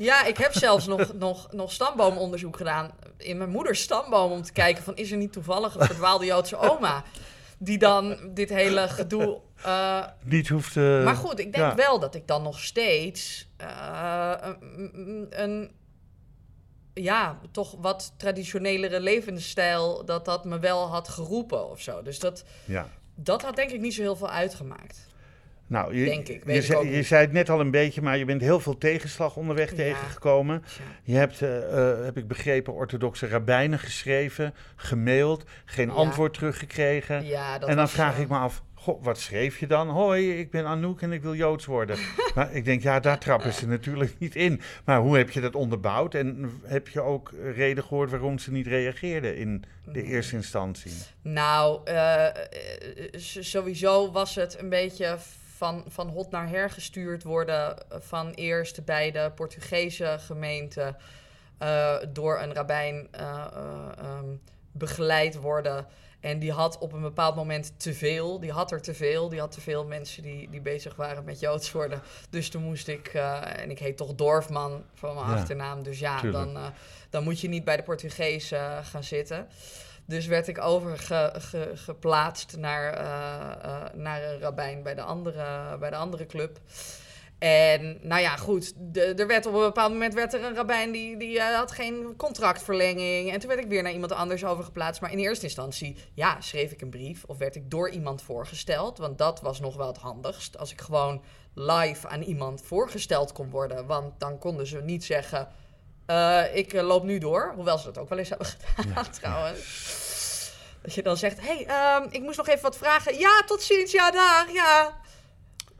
[0.00, 4.52] Ja, ik heb zelfs nog, nog, nog stamboomonderzoek gedaan in mijn moeders stamboom om te
[4.52, 7.02] kijken van is er niet toevallig een verdwaalde Joodse oma
[7.58, 9.40] die dan dit hele gedoe.
[9.64, 10.76] eh, Niet hoeft...
[10.76, 11.74] eh, maar goed, ik denk ja.
[11.74, 15.70] wel dat ik dan nog steeds eh, een, een
[16.94, 22.02] ja, toch wat traditionelere levensstijl dat dat me wel had geroepen of zo.
[22.02, 22.88] Dus dat, Ja.
[23.14, 25.06] dat had denk ik niet zo heel veel uitgemaakt.
[25.68, 28.40] Nou, je, Denk ik, je, je zei het net al een beetje, maar je bent
[28.40, 29.76] heel veel tegenslag onderweg Ja.
[29.76, 30.62] tegengekomen.
[30.62, 30.82] Tja.
[31.02, 35.92] Je hebt, eh, eh, heb ik begrepen, orthodoxe rabbijnen geschreven, gemaild, geen Ja.
[35.94, 37.24] antwoord teruggekregen.
[37.26, 39.88] Ja, dat en dan vraag ik me af, goh, wat schreef je dan?
[39.88, 41.98] Hoi, ik ben Anouk en ik wil Joods worden.
[42.34, 44.60] maar ik denk, ja, daar trappen ze natuurlijk niet in.
[44.84, 46.14] Maar hoe heb je dat onderbouwd?
[46.14, 50.92] En heb je ook reden gehoord waarom ze niet reageerden in de eerste instantie?
[51.22, 52.26] Nou, eh,
[53.40, 55.16] sowieso was het een beetje
[55.56, 57.90] van, van hot naar her gestuurd worden.
[57.90, 60.94] eh, Van eerst bij de Portugese gemeente
[61.58, 64.26] eh, door een rabbijn eh, eh, ehm,
[64.72, 65.86] begeleid worden.
[66.20, 68.40] En die had op een bepaald moment te veel.
[68.40, 69.28] Die had er te veel.
[69.28, 72.00] Die had te veel mensen die, die bezig waren met Joods worden.
[72.30, 73.06] Dus toen moest ik,
[73.56, 75.82] en ik heet toch Dorfman van mijn Ja, achternaam.
[75.82, 76.52] Dus ja, tuurlijk.
[76.54, 76.72] dan,
[77.10, 79.46] dan moet je niet bij de Portugees eh, gaan zitten.
[80.06, 85.96] Dus werd ik overgeplaatst naar, eh, eh, naar een rabbijn bij de, andere, bij de
[85.96, 86.60] andere club.
[87.38, 91.16] En nou ja, goed, er werd op een bepaald moment werd er een rabbijn die,
[91.16, 93.32] die eh, had geen contractverlenging.
[93.32, 95.00] En toen werd ik weer naar iemand anders overgeplaatst.
[95.00, 98.98] Maar in eerste instantie, ja, schreef ik een brief of werd ik door iemand voorgesteld.
[98.98, 100.58] Want dat was nog wel het handigst.
[100.58, 101.22] Als ik gewoon
[101.54, 103.86] live aan iemand voorgesteld kon worden.
[103.86, 105.48] Want dan konden ze niet zeggen,
[106.06, 107.52] eh, ik eh, loop nu door.
[107.54, 109.94] Hoewel ze dat ook wel eens hebben gedaan trouwens.
[110.82, 113.18] Dat je dan zegt, hé, hey, ehm, ik moest nog even wat vragen.
[113.18, 115.00] Ja, tot ziens, ja, daar, ja.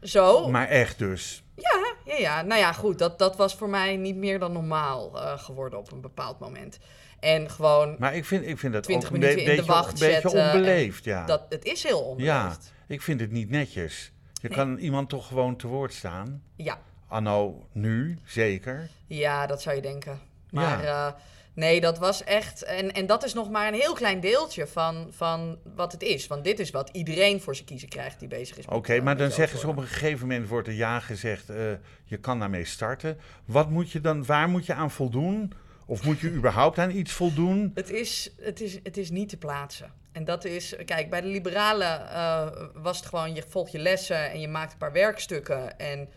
[0.03, 0.49] Zo.
[0.49, 1.43] Maar echt dus.
[1.57, 2.43] Ja, ja, ja.
[2.43, 2.99] Nou ja, goed.
[2.99, 6.79] Dat, dat was voor mij niet meer dan normaal eh, geworden op een bepaald moment.
[7.21, 9.63] En gewoon, Maar ik vind, ik vind dat 20 ook een minuten be- in de
[9.63, 11.05] beetje, wacht een beetje onbeleefd.
[11.05, 11.25] Ja.
[11.27, 12.05] dat, het is heel ja,
[12.41, 12.73] onbeleefd.
[12.89, 14.13] ik vind het niet netjes.
[14.43, 14.57] Je Nee.
[14.59, 16.43] kan iemand toch gewoon te woord staan.
[16.57, 16.79] Ja.
[17.09, 18.89] Anno nu, zeker.
[19.07, 20.21] ja, dat zou je denken.
[20.51, 21.13] Maar eh,
[21.55, 22.63] nee, dat was echt...
[22.63, 26.27] En, en dat is nog maar een heel klein deeltje van, van wat het is.
[26.27, 29.17] Want dit is wat iedereen voor zijn kiezen krijgt die bezig is met Oké, maar
[29.17, 31.57] dan zeggen ze op een gegeven moment wordt er ja gezegd, eh,
[32.05, 33.19] je kan daarmee starten.
[33.45, 35.53] Wat moet je dan, waar moet je aan voldoen?
[35.87, 37.71] Of moet je überhaupt aan iets voldoen?
[37.75, 39.93] Het is, het, is, het is niet te plaatsen.
[40.13, 44.31] En dat is, kijk, bij de liberalen eh, was het gewoon, je volgt je lessen
[44.31, 45.79] en je maakt een paar werkstukken.
[45.79, 46.09] En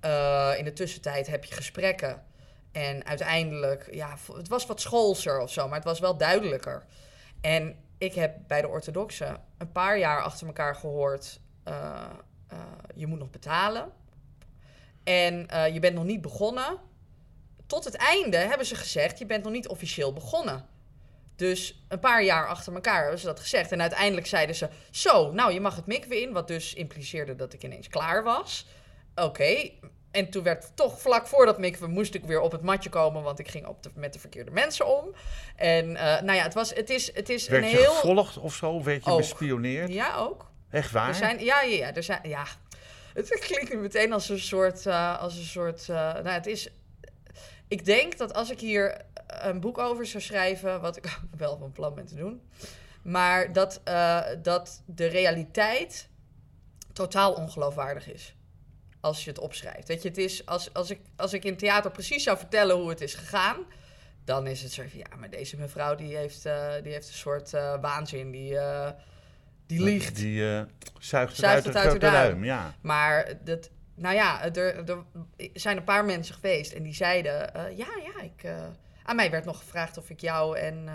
[0.00, 2.22] eh, in de tussentijd heb je gesprekken.
[2.72, 6.84] En uiteindelijk, ja, het was wat schoolser of zo, maar het was wel duidelijker.
[7.40, 12.04] En ik heb bij de orthodoxen een paar jaar achter elkaar gehoord, eh,
[12.48, 12.58] eh,
[12.94, 13.92] je moet nog betalen.
[15.04, 16.78] En je bent nog niet begonnen.
[17.66, 20.66] Tot het einde hebben ze gezegd, je bent nog niet officieel begonnen.
[21.40, 23.72] Dus een paar jaar achter elkaar hebben ze dat gezegd.
[23.72, 26.32] En uiteindelijk zeiden ze, zo, nou, je mag het mikwe in.
[26.32, 28.66] Wat dus impliceerde dat ik ineens klaar was.
[29.20, 29.70] Oké.
[30.10, 33.22] En toen werd toch vlak voor dat mikwe moest ik weer op het matje komen.
[33.22, 35.14] Want ik ging op de, met de verkeerde mensen om.
[35.56, 37.92] En eh, nou ja, het, was, het is, het is Werd een je heel...
[37.92, 38.82] gevolgd of zo?
[38.82, 39.18] Werd je Ook.
[39.18, 39.92] bespioneerd?
[39.92, 40.50] Ja, ook.
[40.70, 41.08] Echt waar?
[41.08, 42.44] Er zijn, ja, ja, ja, er zijn, ja.
[43.14, 46.68] Het klinkt nu meteen als een soort, eh, als een soort, eh, nou, het is.
[47.68, 51.72] Ik denk dat als ik hier een boek over zou schrijven, wat ik wel van
[51.72, 52.42] plan ben te doen,
[53.02, 53.80] maar dat,
[54.42, 56.08] dat de realiteit
[56.92, 58.34] totaal ongeloofwaardig is.
[59.00, 59.88] Als je het opschrijft.
[59.88, 62.88] Weet je, het is als, als, ik, als ik in theater precies zou vertellen hoe
[62.88, 63.56] het is gegaan,
[64.24, 67.14] dan is het zo van, ja, maar deze mevrouw die heeft, eh, die heeft een
[67.14, 68.90] soort eh, waanzin, die, eh,
[69.66, 70.16] die liegt.
[70.16, 70.42] Die
[70.98, 72.44] zuigt het Zuigt uit het de uit haar duim.
[72.44, 72.74] Ja.
[72.80, 75.04] Maar dat, nou ja, er, er
[75.54, 78.50] zijn een paar mensen geweest en die zeiden: Ja, ja, ik.
[79.02, 80.88] aan mij werd nog gevraagd of ik jou en,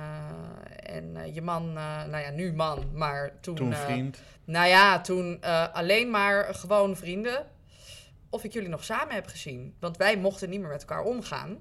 [0.76, 3.56] en je man, nou ja, nu man, maar toen.
[3.56, 4.22] Toen vriend.
[4.46, 5.42] nou ja, toen
[5.74, 7.46] alleen maar gewoon vrienden.
[8.36, 9.76] Of ik jullie nog samen heb gezien.
[9.80, 11.58] Want wij mochten niet meer met elkaar omgaan.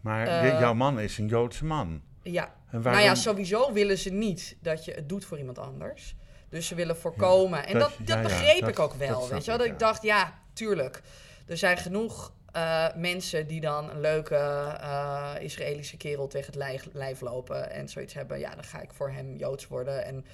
[0.00, 2.02] Maar eh, jouw man is een Joodse man.
[2.22, 6.16] Ja, En nou ja, sowieso willen ze niet dat je het doet voor iemand anders.
[6.48, 7.66] Dus ze willen voorkomen.
[7.66, 9.28] en dat- dat, dat ja, ja, begreep dat- ik ook wel.
[9.28, 9.58] Weet je wel?
[9.58, 11.02] Dat ik dacht, ja, tuurlijk.
[11.46, 14.34] Er zijn genoeg eh, mensen die dan een leuke
[14.80, 17.70] eh, Israëlische kerel tegen het lijf, lijf lopen.
[17.70, 18.38] En zoiets hebben.
[18.38, 20.04] Ja, dan ga ik voor hem Joods worden.
[20.04, 20.24] En,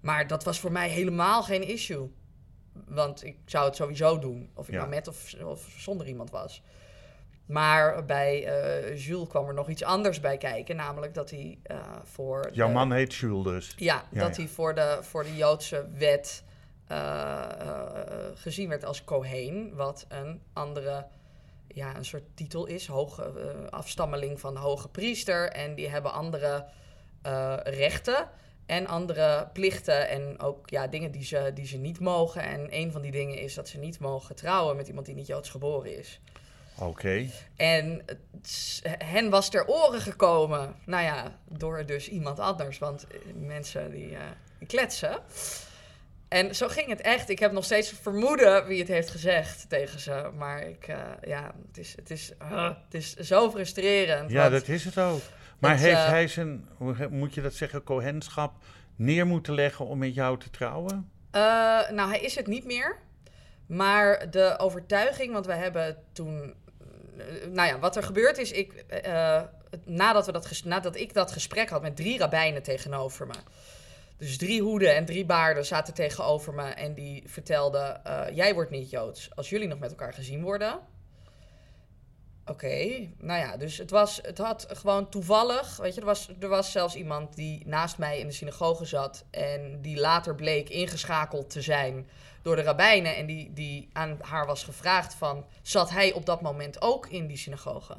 [0.00, 2.10] maar dat was voor mij helemaal geen issue.
[2.72, 4.50] Want ik zou het sowieso doen.
[4.54, 4.78] Of ik Ja.
[4.78, 6.62] nou met of, of zonder iemand was.
[7.46, 10.76] Maar bij eh, Jules kwam er nog iets anders bij kijken.
[10.76, 12.48] Namelijk dat hij eh, voor...
[12.52, 13.74] Jouw de- man heet Jules dus.
[13.76, 14.42] Ja, Ja, dat ja.
[14.42, 16.44] hij voor de, voor de Joodse wet
[16.86, 17.46] eh,
[18.34, 19.74] gezien werd als Kohen.
[19.76, 21.06] Wat een andere,
[21.68, 22.86] ja, een soort titel is.
[22.86, 23.22] Hoge,
[23.70, 25.48] afstammeling van de hoge priester.
[25.50, 26.66] En die hebben andere
[27.64, 28.28] rechten
[28.70, 30.08] en andere plichten.
[30.08, 32.42] En ook ja, dingen die ze, die ze niet mogen.
[32.42, 35.26] En een van die dingen is dat ze niet mogen trouwen met iemand die niet
[35.26, 36.20] Joods geboren is.
[36.78, 37.26] Oké.
[37.56, 42.78] En het hen was ter oren gekomen, nou ja, door dus iemand anders.
[42.78, 44.22] Want eh, mensen die, eh,
[44.58, 45.18] die kletsen.
[46.28, 47.28] En zo ging het echt.
[47.28, 50.30] Ik heb nog steeds vermoeden wie het heeft gezegd tegen ze.
[50.36, 54.30] Maar ik, eh, ja, het is, het, is, het is zo frustrerend.
[54.30, 55.22] Ja, dat is het ook.
[55.60, 58.52] Maar het, heeft eh, hij zijn, hoe moet je dat zeggen, cohenschap
[58.96, 61.10] neer moeten leggen om met jou te trouwen?
[61.30, 61.40] Eh,
[61.90, 62.98] nou, hij is het niet meer.
[63.66, 66.54] Maar de overtuiging, want we hebben toen.
[67.16, 68.84] eh, nou ja, wat er gebeurd is, ik,
[69.84, 73.34] nadat, we dat nadat ik dat gesprek had met drie rabbijnen tegenover me.
[74.16, 78.00] Dus drie hoeden en drie baarden zaten tegenover me en die vertelden:
[78.32, 80.80] Jij wordt niet joods als jullie nog met elkaar gezien worden.
[82.50, 86.48] Oké, nou ja, dus het, was, het had gewoon toevallig, weet je, er was, er
[86.48, 91.50] was zelfs iemand die naast mij in de synagoge zat en die later bleek ingeschakeld
[91.50, 92.08] te zijn
[92.42, 96.40] door de rabbijnen en die, die aan haar was gevraagd van, zat hij op dat
[96.40, 97.94] moment ook in die synagoge?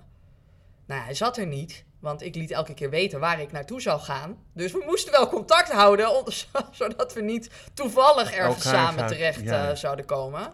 [0.86, 3.82] Nou ja, hij zat er niet, want ik liet elke keer weten waar ik naartoe
[3.82, 4.38] zou gaan.
[4.54, 6.26] Dus we moesten wel contact houden, om-
[6.72, 9.70] zodat we niet toevallig ergens Elkaar samen terecht ja.
[9.70, 10.52] eh, zouden komen.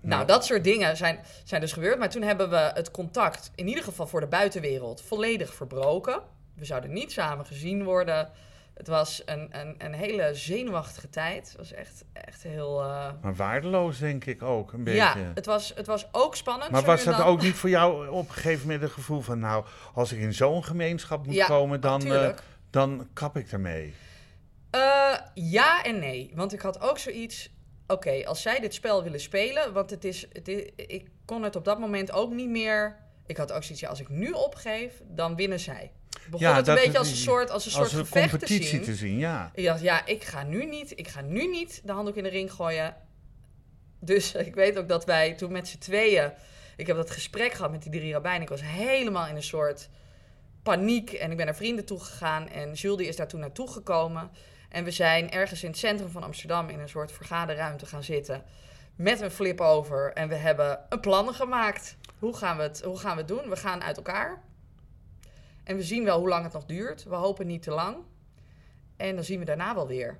[0.00, 1.98] Nou, dat soort dingen zijn, zijn dus gebeurd.
[1.98, 6.20] Maar toen hebben we het contact, in ieder geval voor de buitenwereld, volledig verbroken.
[6.54, 8.30] We zouden niet samen gezien worden.
[8.74, 11.48] Het was een, een, een hele zenuwachtige tijd.
[11.48, 12.82] Het was echt, echt heel...
[12.82, 14.98] eh, Maar waardeloos denk ik ook, een beetje.
[15.00, 16.70] Ja, het was, het was ook spannend.
[16.70, 17.26] maar was dat dan.
[17.26, 19.38] ook niet voor jou op een gegeven moment het gevoel van...
[19.38, 22.28] nou, als ik in zo'n gemeenschap moet Ja, komen, dan, eh,
[22.70, 23.94] dan kap ik ermee.
[24.70, 26.30] Eh, ja en nee.
[26.34, 27.50] Want ik had ook zoiets.
[27.90, 29.72] Oké, als zij dit spel willen spelen.
[29.72, 30.64] Want het is, het is.
[30.76, 32.96] Ik kon het op dat moment ook niet meer.
[33.26, 33.80] Ik had ook zoiets.
[33.80, 35.92] Ja, als ik nu opgeef, dan winnen zij.
[36.30, 38.66] Begon Ja, het een beetje als een soort, als een soort een gevecht te competitie
[38.66, 38.82] zien.
[38.82, 39.50] te zien, ja.
[39.54, 40.98] Ik dacht, ja, ik ga nu niet.
[40.98, 42.96] Ik ga nu niet de handdoek in de ring gooien.
[44.00, 46.32] Dus ik weet ook dat wij toen met z'n tweeën.
[46.76, 48.42] Ik heb dat gesprek gehad met die drie rabbijnen.
[48.42, 49.88] Ik was helemaal in een soort
[50.62, 51.12] paniek.
[51.12, 52.48] En ik ben naar vrienden toegegaan.
[52.48, 54.30] En Jules die is daar toen naartoe gekomen.
[54.70, 58.44] En we zijn ergens in het centrum van Amsterdam in een soort vergaderruimte gaan zitten.
[58.96, 60.12] Met een flip over.
[60.12, 61.96] En we hebben een plannen gemaakt.
[62.18, 63.48] Hoe gaan, we het, hoe gaan we doen?
[63.48, 64.42] We gaan uit elkaar.
[65.64, 67.04] En we zien wel hoe lang het nog duurt.
[67.04, 67.96] We hopen niet te lang.
[68.96, 70.18] En dan zien we daarna wel weer.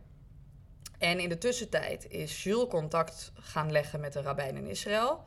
[0.98, 5.24] En in de tussentijd is Jules contact gaan leggen met een rabbijn in Israël.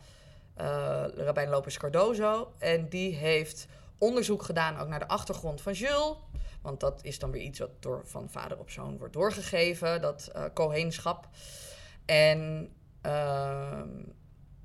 [0.55, 2.53] eh rabbijn Lopez Cardozo.
[2.57, 6.15] En die heeft onderzoek gedaan ook naar de achtergrond van Jules.
[6.62, 10.27] Want dat is dan weer iets wat door, van vader op zoon wordt doorgegeven, dat
[10.27, 11.27] eh kohenschap.
[12.06, 12.69] En
[13.01, 13.89] ehm,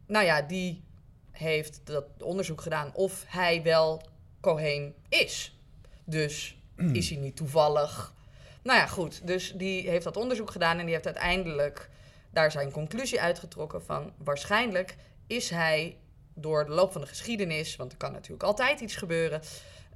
[0.06, 0.84] nou ja, die
[1.30, 4.02] heeft dat onderzoek gedaan of hij wel
[4.40, 5.58] Kohen is.
[6.04, 6.56] Dus
[6.92, 8.14] is hij niet toevallig.
[8.62, 9.26] Nou ja, goed.
[9.26, 11.90] Dus die heeft dat onderzoek gedaan en die heeft uiteindelijk
[12.30, 15.96] daar zijn conclusie uitgetrokken van waarschijnlijk is hij
[16.40, 19.40] door de loop van de geschiedenis, want er kan natuurlijk altijd iets gebeuren,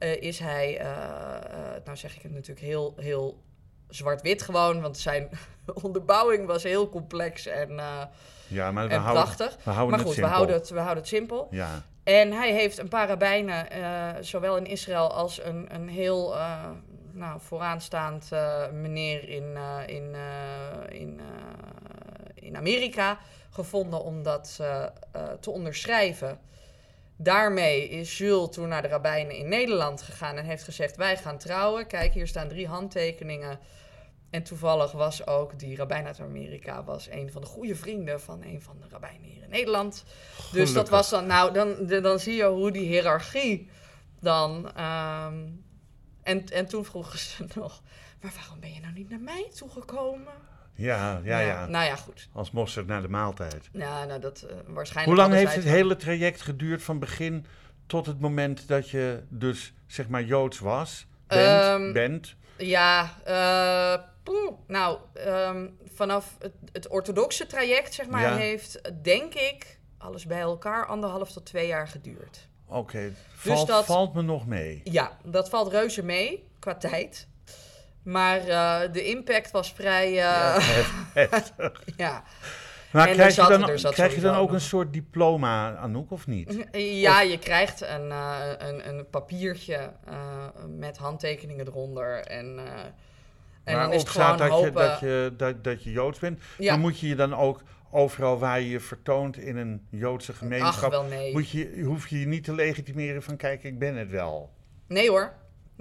[0.03, 3.43] eh, is hij, eh, eh, nou zeg ik het natuurlijk heel, heel
[3.89, 5.29] zwart-wit gewoon, want zijn
[5.83, 8.03] onderbouwing was heel complex en, eh,
[8.49, 9.57] Ja, maar we en houden, prachtig.
[9.65, 11.49] we houden Maar het goed, we houden het, we houden het simpel.
[11.51, 13.67] Ja, En hij heeft een paar rabbijnen,
[14.25, 16.35] zowel in Israël als een, een heel
[17.13, 18.31] nou, vooraanstaand
[18.73, 20.17] meneer in, in,
[20.89, 21.21] in,
[22.35, 23.19] in Amerika
[23.53, 26.41] gevonden om dat eh, eh, te onderschrijven.
[27.17, 31.39] Daarmee is Jules toen naar de rabbijnen in Nederland gegaan en heeft gezegd: Wij gaan
[31.39, 31.87] trouwen.
[31.87, 33.59] Kijk, hier staan drie handtekeningen.
[34.31, 38.43] En toevallig was ook die rabbijn uit Amerika was een van de goede vrienden van
[38.43, 40.05] een van de rabbijnen hier in Nederland.
[40.53, 43.69] Dus dat was dan, nou, dan, de- dan zie je hoe die hiërarchie
[44.21, 44.73] dan.
[44.77, 45.47] ehm,
[46.23, 47.83] en, en toen vroegen ze nog:
[48.21, 50.33] Maar waarom ben je nou niet naar mij toegekomen?
[50.75, 51.67] Ja, ja, ja.
[51.67, 52.29] Nou ja, goed.
[52.33, 53.69] Als mosterd naar de maaltijd.
[53.73, 55.19] Ja, nou, dat eh, waarschijnlijk.
[55.19, 57.47] Hoe lang heeft het hele traject geduurd van begin
[57.87, 61.07] tot het moment dat je dus zeg maar Joods was?
[61.27, 61.41] Bent?
[61.63, 62.35] Ehm, bent?
[62.57, 64.53] Ja, eh, poeh.
[64.67, 68.37] nou, ehm, vanaf het, het orthodoxe traject, zeg maar, Ja.
[68.37, 72.49] heeft, denk ik, alles bij elkaar anderhalf tot twee jaar geduurd.
[72.67, 74.81] Oké, valt, dat- valt me nog mee.
[74.85, 77.29] Ja, dat valt reuze mee qua tijd.
[78.03, 80.07] Maar eh, de impact was vrij.
[80.07, 80.59] eh, Ja,
[81.21, 81.83] heftig.
[81.97, 82.23] ja.
[82.93, 86.67] Maar En krijg je dan, krijg je dan ook een soort diploma, Anouk, of niet?
[87.07, 89.93] Ja, je krijgt een, eh, een, een papiertje
[90.79, 92.21] met handtekeningen eronder.
[92.21, 92.59] En,
[93.65, 96.41] en dan is het gewoon staat dat je, dat, je, dat, dat je Joods bent.
[96.59, 100.33] ja, Dan moet je je dan ook overal waar je je vertoont in een Joodse
[100.33, 100.91] ach, gemeenschap...
[100.91, 101.33] wel nee.
[101.33, 104.51] moet je, hoef je je niet te legitimeren van kijk, ik ben het wel.
[104.87, 105.33] Nee hoor.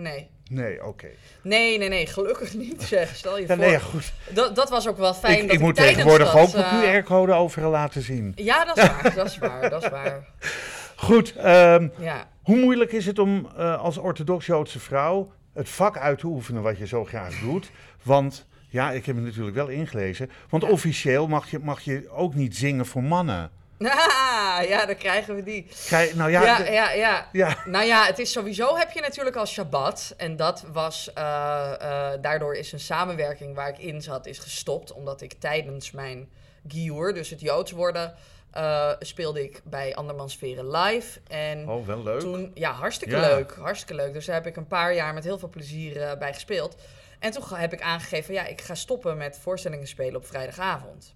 [0.02, 0.30] Nee.
[0.50, 1.08] Nee, oké.
[1.44, 2.06] Nee, nee, nee.
[2.08, 3.16] Gelukkig niet, zeg.
[3.16, 3.58] Stel je Ja, voor.
[3.58, 4.14] nee, goed.
[4.30, 7.02] Dat, dat was ook wel fijn Ik, dat ik moet tegenwoordig dat, ook mijn eh,
[7.04, 8.32] QR-code overal laten zien.
[8.36, 9.14] Ja, dat is waar.
[9.16, 9.70] dat is waar.
[9.70, 10.28] Dat is waar.
[10.96, 12.28] Goed, ehm, Ja.
[12.44, 16.78] hoe moeilijk is het om eh, als orthodox-Joodse vrouw het vak uit te oefenen wat
[16.78, 17.72] je zo graag doet?
[18.04, 20.30] Want, ja, ik heb het natuurlijk wel ingelezen.
[20.50, 20.70] Want Ja.
[20.70, 23.52] officieel mag je, mag je ook niet zingen voor mannen.
[23.90, 25.68] Ah, ja, dan krijgen we die.
[26.16, 27.28] Nou ja, Ja, de- ja, ja.
[27.32, 27.58] ja.
[27.66, 30.14] Nou ja, het is sowieso heb je natuurlijk al Shabbat.
[30.18, 31.74] En dat was, eh,
[32.14, 34.92] eh, daardoor is een samenwerking waar ik in zat, is gestopt.
[34.94, 36.30] Omdat ik tijdens mijn
[36.68, 38.14] Giur, dus het Joods worden,
[38.52, 41.20] eh, speelde ik bij Andermans Veren live.
[41.28, 42.20] En Oh, wel leuk.
[42.20, 43.22] toen, ja, hartstikke Ja.
[43.22, 43.56] leuk.
[43.60, 44.14] Hartstikke leuk.
[44.14, 46.76] Dus daar heb ik een paar jaar met heel veel plezier bij gespeeld.
[47.20, 51.16] En toen heb ik aangegeven, ja, ik ga stoppen met voorstellingen spelen op vrijdagavond.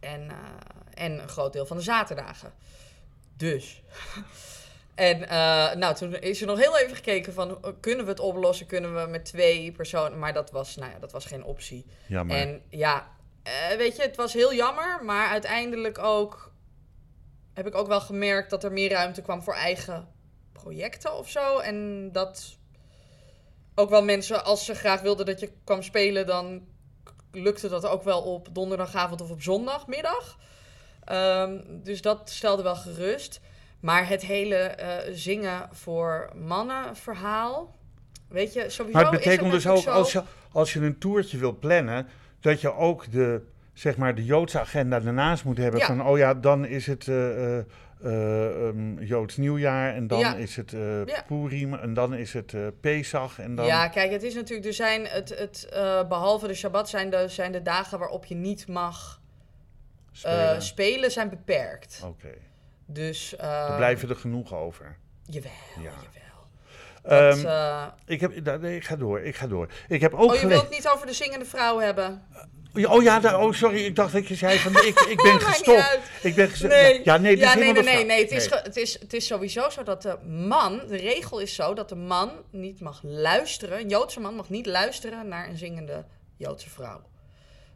[0.00, 0.30] En,
[0.98, 2.52] en een groot deel van de zaterdagen.
[3.36, 3.82] Dus.
[4.94, 8.66] en eh, nou, toen is er nog heel even gekeken van, kunnen we het oplossen?
[8.66, 10.18] Kunnen we met twee personen?
[10.18, 11.86] Maar dat was, nou ja, dat was geen optie.
[12.06, 12.36] Jammer.
[12.36, 13.08] En ja,
[13.42, 16.52] eh, weet je, het was heel jammer, maar uiteindelijk ook
[17.54, 20.08] heb ik ook wel gemerkt dat er meer ruimte kwam voor eigen
[20.52, 21.58] projecten of zo.
[21.58, 22.58] En dat
[23.74, 26.66] ook wel mensen, als ze graag wilden dat je kwam spelen, dan
[27.32, 30.38] lukte dat ook wel op donderdagavond of op zondagmiddag.
[31.08, 33.40] Ehm, dus dat stelde wel gerust.
[33.80, 37.76] Maar het hele eh, zingen voor mannen verhaal.
[38.28, 41.38] Weet je, sowieso Maar het is betekent dus ook, als je, als je een toertje
[41.38, 42.06] wil plannen,
[42.40, 43.42] dat je ook de,
[43.72, 45.80] zeg maar, de Joodse agenda daarnaast moet hebben.
[45.80, 45.86] Ja.
[45.86, 47.64] Van, oh ja, dan is het eh, eh,
[48.02, 50.34] eh, um, Joods nieuwjaar en dan Ja.
[50.34, 51.22] is het Ja.
[51.26, 53.66] Purim en dan is het eh Pesach en dan...
[53.66, 57.28] Ja, kijk, het is natuurlijk, er zijn het, het eh, behalve de Shabbat zijn de,
[57.28, 59.20] zijn de dagen waarop je niet mag
[60.24, 60.62] eh, spelen.
[60.62, 62.00] spelen, zijn beperkt.
[62.04, 62.34] Oké,
[62.86, 63.32] Dus.
[63.32, 64.96] er eh blijven er genoeg over.
[65.24, 65.82] Jawel, Ja.
[65.82, 66.26] jawel.
[67.02, 69.68] Dat, Ehm, eh, ik, heb, nee, ik ga door, ik ga door.
[69.88, 72.22] Ik heb ook oh, je wilt het niet over de zingende vrouw hebben?
[72.74, 76.00] Oh ja, daar, oh sorry, ik dacht dat je zei van ik, ik ben gestopt.
[76.22, 76.72] Ik ben gestopt.
[76.72, 77.00] Nee.
[77.04, 78.22] Ja, nee, ja, nee, nee, nee, nee.
[78.22, 81.74] Het, is, het, is, het is sowieso zo dat de man, de regel is zo
[81.74, 86.04] dat de man niet mag luisteren, een Joodse man mag niet luisteren naar een zingende
[86.36, 87.02] Joodse vrouw.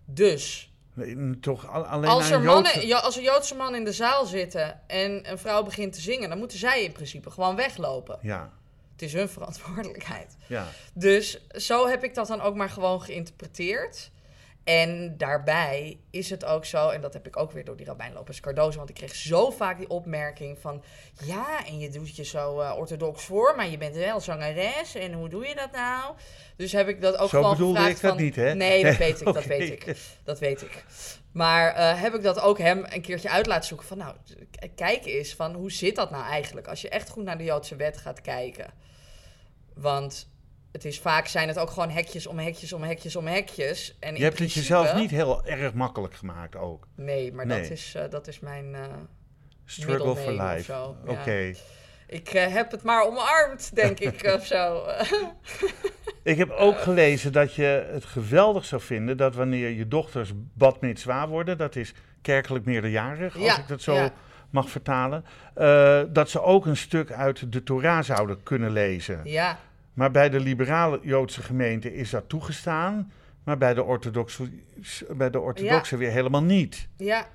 [0.04, 3.92] Dus Nee, toch al- alleen als er, een mannen, als er Joodse mannen in de
[3.92, 8.18] zaal zitten en een vrouw begint te zingen, dan moeten zij in principe gewoon weglopen.
[8.22, 8.52] Ja,
[8.92, 10.36] Het is hun verantwoordelijkheid.
[10.46, 10.66] ja.
[10.94, 14.10] Dus zo heb ik dat dan ook maar gewoon geïnterpreteerd.
[14.64, 18.12] En daarbij is het ook zo, en dat heb ik ook weer door die Rabijn
[18.12, 20.82] Lopez Cardozo, want ik kreeg zo vaak die opmerking van,
[21.24, 25.12] ja, en je doet je zo eh, orthodox voor, maar je bent wel zangeres, en
[25.12, 26.14] hoe doe je dat nou?
[26.56, 28.54] Dus heb ik dat ook Zo gewoon bedoelde gevraagd ik dat van, niet, hè?
[28.54, 29.96] Nee, dat weet ik, dat weet ik.
[30.24, 30.84] Dat weet ik.
[31.32, 34.14] Maar eh, heb ik dat ook hem een keertje uit laten zoeken van, nou,
[34.74, 36.68] kijk eens van, hoe zit dat nou eigenlijk?
[36.68, 38.70] Als je echt goed naar de Joodse wet gaat kijken.
[39.74, 40.28] Want
[40.72, 43.96] het is vaak zijn het ook gewoon hekjes om hekjes om hekjes om hekjes.
[44.00, 46.86] En Je hebt het jezelf niet heel erg makkelijk gemaakt ook.
[46.96, 47.60] Nee, maar Nee.
[47.60, 48.74] Dat, is, eh, dat is mijn...
[48.74, 48.82] eh,
[49.64, 50.72] Struggle for life.
[51.06, 51.30] Oké.
[51.32, 51.52] ja.
[52.06, 54.82] ik eh, heb het maar omarmd, denk ik, of zo.
[56.24, 60.80] Ik heb ook gelezen dat je het geweldig zou vinden dat wanneer je dochters bad
[60.80, 64.12] mitzwa worden, dat is kerkelijk meerderjarig, als Ja, ik dat zo ja.
[64.50, 65.24] mag vertalen,
[66.12, 69.20] dat ze ook een stuk uit de Torah zouden kunnen lezen.
[69.24, 69.58] ja,
[69.92, 73.12] Maar bij de liberale Joodse gemeente is dat toegestaan,
[73.44, 74.48] maar bij de orthodoxe,
[75.16, 76.88] bij de orthodoxe weer helemaal niet.
[76.96, 77.26] ja.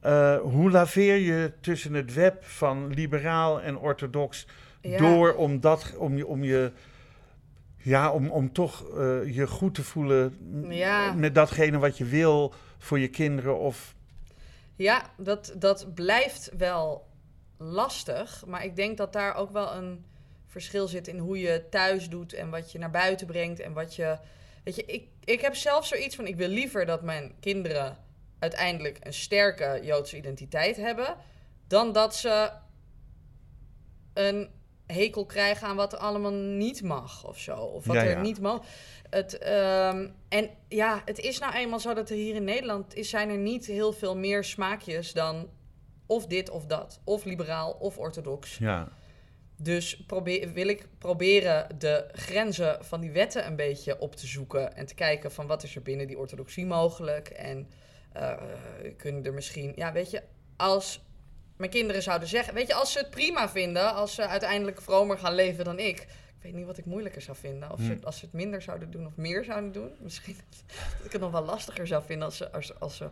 [0.00, 4.46] Eh, hoe laveer je tussen het web van liberaal en orthodox
[4.80, 4.98] Ja.
[4.98, 6.72] door om, dat, om, je, om je.
[7.76, 10.36] Ja, om, om toch eh, je goed te voelen
[10.68, 11.12] Ja.
[11.12, 13.58] met datgene wat je wil voor je kinderen.
[13.58, 13.94] Of,
[14.76, 17.06] Ja, dat, dat blijft wel
[17.56, 18.44] lastig.
[18.46, 20.04] Maar ik denk dat daar ook wel een
[20.60, 23.60] verschil zit in hoe je thuis doet en wat je naar buiten brengt.
[23.60, 24.18] En wat je.
[24.64, 27.96] Weet je, ik, ik heb zelf zoiets van: ik wil liever dat mijn kinderen
[28.38, 31.16] uiteindelijk een sterke Joodse identiteit hebben.
[31.68, 32.50] dan dat ze
[34.14, 34.48] een
[34.86, 37.56] hekel krijgen aan wat er allemaal niet mag of zo.
[37.56, 38.64] Of wat Ja, er niet mag.
[39.10, 43.10] Het, ehm, en ja, het is nou eenmaal zo dat er hier in Nederland is,
[43.10, 45.48] zijn er niet heel veel meer smaakjes dan
[46.06, 47.00] of dit of dat.
[47.04, 48.58] Of liberaal of orthodox.
[48.58, 48.88] ja.
[49.56, 54.76] Dus probeer, wil ik proberen de grenzen van die wetten een beetje op te zoeken.
[54.76, 57.28] En te kijken van wat is er binnen die orthodoxie mogelijk.
[57.28, 57.68] En
[58.12, 58.32] eh,
[58.96, 60.22] kunnen er misschien, ja, weet je,
[60.56, 61.04] als
[61.56, 65.18] mijn kinderen zouden zeggen, weet je, als ze het prima vinden, als ze uiteindelijk vromer
[65.18, 66.00] gaan leven dan ik.
[66.36, 67.72] Ik weet niet wat ik moeilijker zou vinden.
[67.72, 68.04] Of ze, Hm.
[68.04, 69.90] als ze het minder zouden doen of meer zouden doen.
[70.02, 70.36] Misschien
[70.96, 73.08] dat ik het nog wel lastiger zou vinden als ze, als, als ze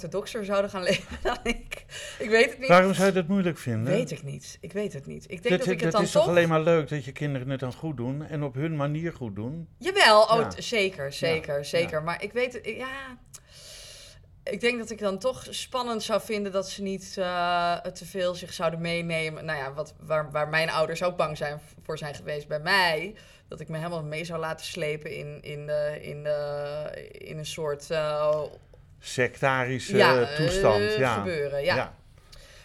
[0.00, 1.84] orthodoxer zouden gaan leven dan ik.
[2.18, 2.68] Ik weet het niet.
[2.68, 3.92] Waarom zou je dat moeilijk vinden?
[3.92, 4.58] Weet ik niet.
[4.60, 5.24] Ik weet het niet.
[5.24, 6.28] Ik denk dat dat, ik het dat dan is toch...
[6.28, 9.34] alleen maar leuk dat je kinderen het dan goed doen en op hun manier goed
[9.36, 9.68] doen?
[9.78, 10.50] Jawel, oh, Ja.
[10.60, 12.02] zeker, zeker, Ja, zeker.
[12.02, 13.18] Maar ik weet het, ik- ja...
[14.44, 18.34] Ik denk dat ik dan toch spannend zou vinden dat ze niet eh, te veel
[18.34, 19.44] zich zouden meenemen.
[19.44, 23.14] Nou ja, wat, waar, waar mijn ouders ook bang zijn, voor zijn geweest bij mij.
[23.48, 27.46] Dat ik me helemaal mee zou laten slepen in, in, de, in, de, in een
[27.46, 28.42] soort eh,
[29.00, 30.80] Sectarische ja, eh, toestand.
[30.80, 31.14] eh, ja.
[31.14, 31.64] gebeuren.
[31.64, 31.94] Ja.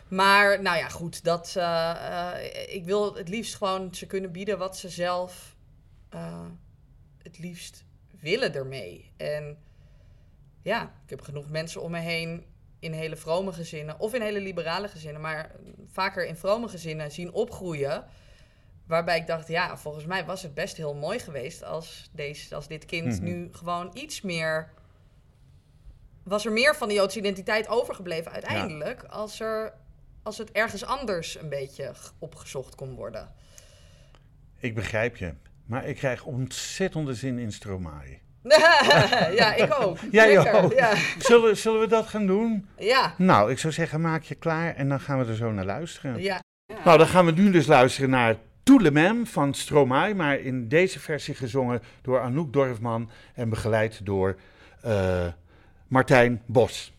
[0.07, 1.23] Maar nou ja, goed.
[1.23, 2.31] Dat, eh,
[2.67, 5.55] ik wil het liefst gewoon ze kunnen bieden wat ze zelf
[7.23, 7.83] het liefst
[8.19, 9.11] willen ermee.
[9.17, 9.57] En
[10.61, 12.45] ja, ik heb genoeg mensen om me heen
[12.79, 15.51] in hele vrome gezinnen of in hele liberale gezinnen, maar
[15.91, 18.05] vaker in vrome gezinnen zien opgroeien.
[18.88, 22.67] Waarbij ik dacht, ja, volgens mij was het best heel mooi geweest als, deze, als
[22.67, 23.23] dit kind Mhm.
[23.23, 24.69] nu gewoon iets meer.
[26.26, 29.73] Was er meer van de Joodse identiteit overgebleven uiteindelijk, als, er,
[30.23, 33.34] als het ergens anders een beetje opgezocht kon worden?
[34.59, 35.34] Ik begrijp je.
[35.65, 38.19] Maar ik krijg ontzettende zin in Stromae.
[39.39, 39.97] ja, ik ook.
[40.11, 40.73] Jij Lekker, ook.
[40.73, 40.93] Ja.
[41.19, 42.67] Zullen, zullen we dat gaan doen?
[42.78, 43.13] Ja.
[43.17, 46.21] Nou, ik zou zeggen, maak je klaar en dan gaan we er zo naar luisteren.
[46.21, 46.39] ja.
[46.84, 50.67] Nou, dan gaan we nu dus luisteren naar Tout le Même van Stromae, maar in
[50.67, 54.36] deze versie gezongen door Anouk Dorfman en begeleid door
[54.82, 55.28] eh,
[55.88, 56.94] Martijn Bos.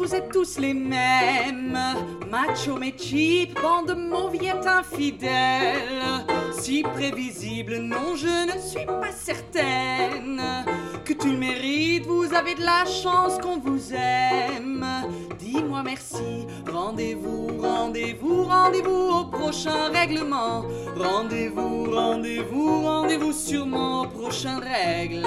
[0.00, 1.78] Vous êtes tous les mêmes.
[2.30, 6.24] Macho mais cheap, bande de mauviettes infidèles.
[6.58, 10.40] Si prévisible, non, je ne suis pas certaine
[11.04, 12.06] que tu le mérites.
[12.06, 14.86] Vous avez de la chance qu'on vous aime.
[15.38, 16.46] Dis-moi merci.
[16.72, 20.64] Rendez-vous, rendez-vous, rendez-vous au prochain règlement.
[20.96, 25.26] Rendez-vous, rendez-vous, rendez-vous sûrement au prochain règle.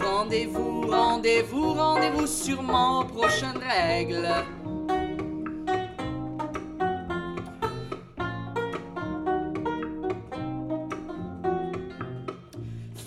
[0.00, 4.28] Rendez-vous, rendez-vous, rendez-vous sûrement aux prochaines règles.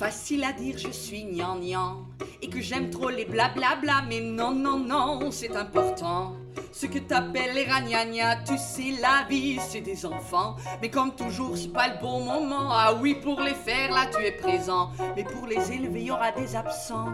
[0.07, 2.05] Facile à dire, je suis gnangnan
[2.41, 6.33] et que j'aime trop les blablabla, mais non, non, non, c'est important.
[6.71, 10.55] Ce que t'appelles les ragnagnas, tu sais, la vie, c'est des enfants.
[10.81, 12.69] Mais comme toujours, c'est pas le bon moment.
[12.71, 14.91] Ah oui, pour les faire, là, tu es présent.
[15.17, 17.09] Mais pour les élever, y aura des absents.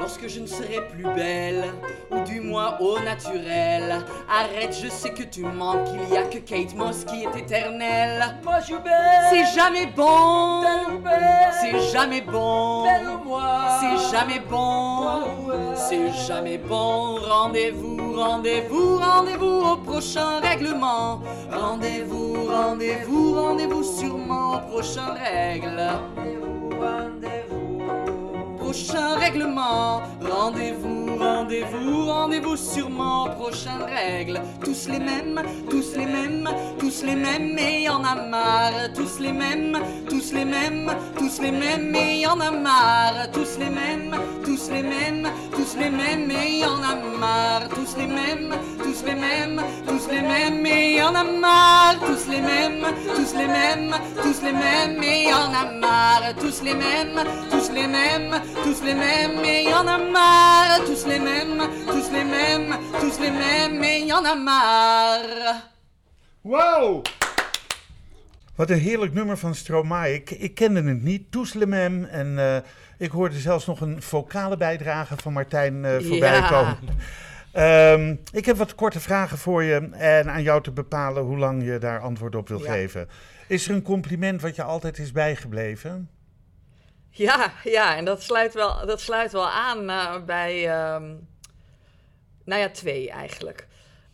[0.00, 1.74] Lorsque je ne serai plus belle,
[2.10, 4.02] ou du moins au naturel.
[4.30, 8.34] Arrête, je sais que tu manques, il y a que Kate Moss qui est éternelle.
[8.42, 8.76] Moi je
[9.28, 10.62] C'est jamais bon,
[11.60, 12.86] c'est jamais bon.
[13.80, 15.20] C'est jamais bon,
[15.76, 17.16] c'est jamais bon.
[17.16, 21.20] Rendez-vous, rendez-vous, rendez-vous au prochain règlement.
[21.52, 25.78] Rendez-vous, rendez-vous, rendez-vous sûrement au prochain règle.
[26.16, 27.39] Rendez-vous, rendez-vous.
[28.70, 30.00] Prochain règlement.
[30.20, 34.40] Rendez-vous, rendez-vous, rendez-vous sûrement au prochain règle.
[34.64, 36.48] Tous les mêmes, tous les mêmes,
[36.78, 38.92] tous les mêmes, et y en a marre.
[38.94, 43.30] Tous les mêmes, tous les mêmes, tous les mêmes, et y en a marre.
[43.32, 47.68] Tous les mêmes, tous les mêmes, tous les mêmes, et y en a marre.
[47.68, 52.30] Tous les mêmes, tous les mêmes, tous les mêmes, mais y en a marre, tous
[52.30, 56.74] les mêmes, tous les mêmes, tous les mêmes, mais y en a marre, tous les
[56.74, 59.40] mêmes, tous les mêmes, tous les mêmes,
[59.80, 64.24] en a marre, tous les mêmes, tous les mêmes, tous les mêmes, mais y en
[64.24, 65.62] a marre.
[66.42, 67.02] Wow!
[68.56, 70.14] Wat een heerlijk nummer van Stromae.
[70.14, 72.04] Ik, ik kende het niet, Tous le Mem.
[72.04, 72.56] En eh,
[72.98, 76.48] ik hoorde zelfs nog een vocale bijdrage van Martijn eh, voorbij Ja.
[76.48, 76.76] komen.
[77.52, 81.64] Ehm, ik heb wat korte vragen voor je en aan jou te bepalen hoe lang
[81.64, 82.72] je daar antwoord op wil Ja.
[82.72, 83.08] geven.
[83.48, 86.08] Is er een compliment wat je altijd is bijgebleven?
[87.10, 91.14] Ja, ja, en dat sluit wel, dat sluit wel aan eh, bij, ehm,
[92.44, 93.66] nou ja, twee eigenlijk.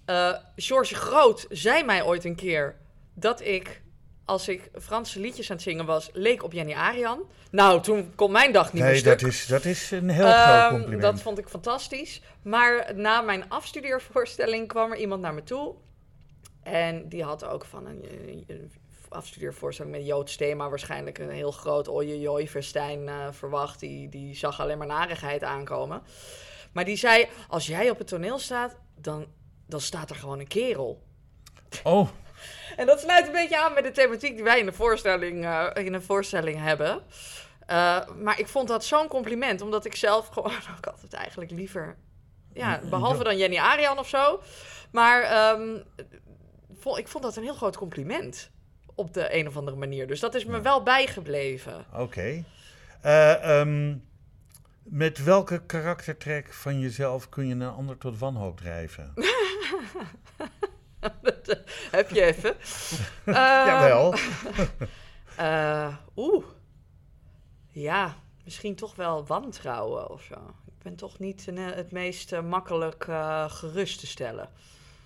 [0.05, 2.77] Eh George Groot zei mij ooit een keer
[3.15, 3.83] dat ik,
[4.25, 7.21] als ik Franse liedjes aan het zingen was, leek op Jenny Arian.
[7.51, 9.19] Nou, toen kon mijn dag niet meer Nee, stuk.
[9.21, 11.03] dat is, dat is een heel Ehm, groot compliment.
[11.03, 12.21] Dat vond ik fantastisch.
[12.43, 15.75] Maar na mijn afstudeervoorstelling kwam er iemand naar me toe.
[16.63, 18.05] En die had ook van een
[19.09, 23.81] afstudeervoorstelling met Joods thema waarschijnlijk een heel groot oei festijn eh, verwacht.
[23.81, 26.03] Die, die zag alleen maar narigheid aankomen.
[26.73, 29.27] Maar die zei, als jij op het toneel staat, dan,
[29.67, 31.03] dan staat er gewoon een kerel.
[31.83, 32.09] Oh,
[32.77, 35.67] En dat sluit een beetje aan bij de thematiek die wij in de voorstelling, eh,
[35.75, 37.03] in de voorstelling hebben.
[37.67, 41.97] Eh, maar ik vond dat zo'n compliment, omdat ik zelf gewoon ook altijd eigenlijk liever...
[42.53, 44.41] Ja, behalve dan Jenny Arian of zo.
[44.91, 45.77] Maar ehm,
[46.97, 48.51] ik vond dat een heel groot compliment.
[48.97, 50.07] Op de een of andere manier.
[50.07, 51.85] Dus dat is me wel bijgebleven.
[51.95, 52.45] oké.
[53.01, 53.97] Eh, ehm,
[54.83, 59.13] met welke karaktertrek van jezelf kun je een ander tot wanhoop drijven?
[61.91, 62.55] Heb je even?
[63.25, 64.15] Eh, Jawel.
[65.37, 66.45] eh, Oeh.
[67.71, 70.35] Ja, misschien toch wel wantrouwen of zo.
[70.67, 74.49] Ik ben toch niet eh, het meest eh, makkelijk eh, gerust te stellen.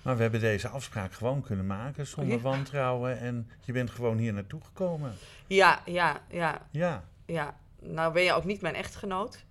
[0.02, 2.40] Maar we hebben deze afspraak gewoon kunnen maken zonder Ja.
[2.42, 3.18] wantrouwen.
[3.18, 5.16] En je bent gewoon hier naartoe gekomen.
[5.46, 7.04] Ja, ja, ja, Ja.
[7.26, 7.54] ja.
[7.82, 9.44] Nou ben je ook niet mijn echtgenoot.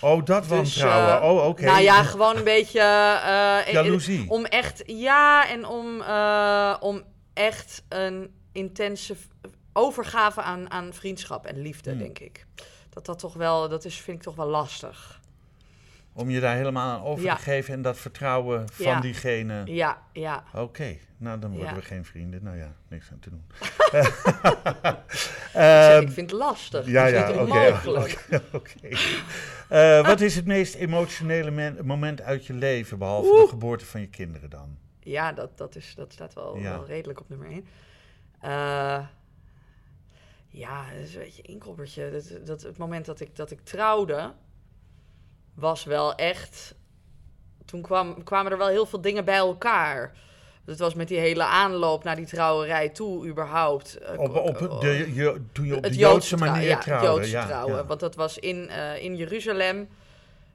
[0.00, 1.20] Oh, dat Dus, wantrouwen.
[1.22, 1.64] eh, oh, oké.
[1.64, 2.80] Nou ja, gewoon een beetje...
[2.80, 4.30] eh, Jaloezie.
[4.30, 4.82] Om echt...
[4.86, 9.16] Ja, en om, eh, om echt een intense
[9.72, 11.98] overgave aan, aan vriendschap en liefde, Hmm.
[11.98, 12.46] denk ik.
[12.90, 13.68] Dat dat toch wel...
[13.68, 15.20] Dat is, vind ik toch wel lastig.
[16.16, 17.34] Om je daar helemaal aan over Ja.
[17.36, 19.00] te geven en dat vertrouwen van Ja.
[19.00, 19.62] diegene.
[19.64, 20.44] Ja, ja.
[20.54, 21.74] Oké, nou dan worden Ja.
[21.74, 22.42] we geen vrienden.
[22.44, 23.44] Nou ja, niks aan te doen.
[25.52, 26.86] Ehm, ik vind het lastig.
[26.86, 27.30] ja, ja,
[28.52, 28.88] oké.
[29.68, 34.00] Eh, wat is het meest emotionele men- moment uit je leven, behalve de geboorte van
[34.00, 34.76] je kinderen dan?
[35.00, 36.70] Ja, dat, dat, is, dat staat wel, Ja.
[36.70, 37.64] wel redelijk op nummer 1.
[40.48, 42.10] ja, dat is een beetje een inkoppertje.
[42.10, 44.32] Dat, dat, het moment dat ik, dat ik trouwde,
[45.54, 46.74] was wel echt...
[47.64, 50.12] Toen kwam, kwamen er wel heel veel dingen bij elkaar.
[50.64, 53.96] Het was met die hele aanloop naar die trouwerij toe, überhaupt.
[53.98, 57.06] Eh, Op, op de, je, toen je op de Joodse Joodse manier ja, trouwde.
[57.06, 57.76] het Joodse ja, trouwen.
[57.76, 57.84] ja.
[57.84, 59.88] Want dat was in, eh, in Jeruzalem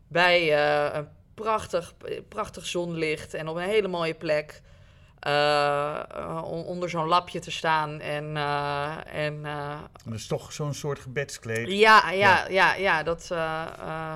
[0.07, 1.93] bij eh, een prachtig,
[2.27, 4.61] prachtig zonlicht en op een hele mooie plek.
[5.19, 8.95] eh, eh, on- onder zo'n lapje te staan en, eh,
[9.25, 11.67] en eh, Dat is toch zo'n soort gebedskleed.
[11.71, 14.13] ja, ja, ja, ja, dat, eh, eh,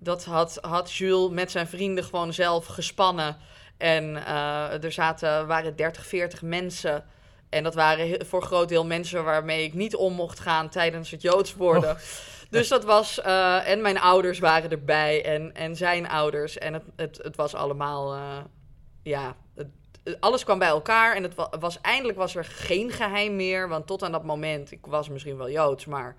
[0.00, 3.36] dat had, had Jules met zijn vrienden gewoon zelf gespannen.
[3.76, 7.04] En eh, er zaten, waren 30, 40 mensen.
[7.48, 11.10] En dat waren voor een groot deel mensen waarmee ik niet om mocht gaan tijdens
[11.10, 11.96] het Joods worden.
[12.50, 16.58] Dus dat was, eh, en mijn ouders waren erbij en, en zijn ouders.
[16.58, 18.38] En het, het, het was allemaal, eh,
[19.02, 19.66] ja, het,
[20.20, 21.16] alles kwam bij elkaar.
[21.16, 23.68] En het wa- was, eindelijk was er geen geheim meer.
[23.68, 26.16] Want tot aan dat moment, ik was misschien wel Joods, maar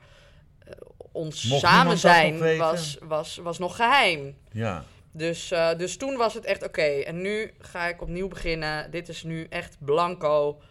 [1.12, 4.36] ons Mocht samen zijn was, was, was nog geheim.
[4.52, 4.84] Ja.
[5.12, 6.82] Dus, eh, dus toen was het echt oké.
[6.82, 8.92] En nu ga ik opnieuw beginnen.
[8.92, 10.62] Dit is nu echt blanco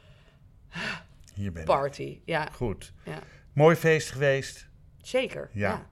[1.35, 1.69] Hier ben ik.
[1.69, 2.21] party.
[2.25, 2.93] Ja, Goed.
[3.05, 3.19] Ja.
[3.53, 4.69] Mooi feest geweest.
[5.03, 5.51] zeker.
[5.53, 5.87] Ja.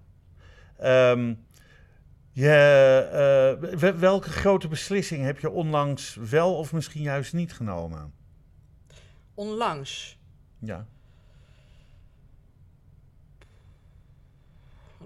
[0.78, 1.10] Ja.
[1.12, 1.34] Ehm,
[2.32, 2.48] je,
[3.70, 8.12] eh, we- welke grote beslissing heb je onlangs wel of misschien juist niet genomen?
[9.34, 10.18] Onlangs.
[10.60, 10.86] Ja.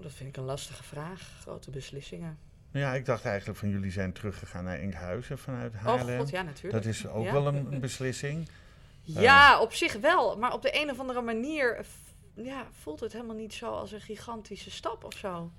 [0.01, 1.21] Oh, Dat vind ik een lastige vraag.
[1.41, 2.37] Grote beslissingen.
[2.71, 6.17] Ja, ik dacht eigenlijk van jullie zijn teruggegaan naar Enkhuizen vanuit Oh Haarlem.
[6.19, 6.83] god, ja, natuurlijk.
[6.83, 7.31] Dat is ook Ja.
[7.31, 8.49] wel een, beslissing.
[9.01, 10.37] Ja, op zich wel.
[10.37, 11.85] Maar op de een of andere manier
[12.33, 15.51] ja, voelt het helemaal niet zo als een gigantische stap of zo.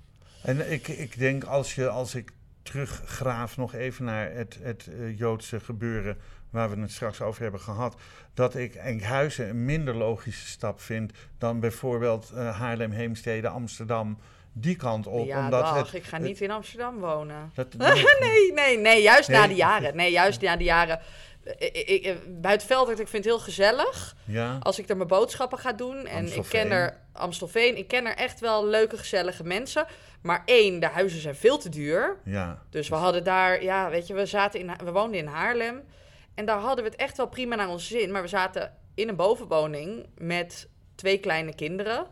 [0.43, 2.31] En ik, ik denk als, je, als ik
[2.63, 6.17] teruggraaf nog even naar het, het eh, Joodse gebeuren
[6.49, 7.95] waar we het straks over hebben gehad,
[8.33, 14.17] dat ik Enkhuizen een minder logische stap vind dan bijvoorbeeld eh, Haarlem, Heemstede, Amsterdam
[14.53, 15.25] die kant op.
[15.25, 17.51] ja, omdat dag, het, ik ga het- niet in Amsterdam wonen.
[17.55, 17.73] dat,
[18.19, 19.95] Nee, nee, nee, juist na die jaren.
[19.95, 20.99] Nee, juist na die jaren.
[21.57, 24.15] Ik, ik, ik- buiten Veldert, ik vind het heel gezellig.
[24.25, 26.05] Ja, Als ik er mijn boodschappen ga doen.
[26.07, 27.77] En ik ken er Amstelveen.
[27.77, 29.85] Ik ken er echt wel leuke, gezellige mensen.
[30.21, 32.17] Maar één, de huizen zijn veel te duur.
[32.23, 32.61] ja.
[32.69, 35.81] Dus we hadden daar, ja, weet je, we, zaten in, we woonden in Haarlem.
[36.35, 38.11] En daar hadden we het echt wel prima naar ons zin.
[38.11, 42.05] Maar we zaten in een bovenwoning met twee kleine kinderen.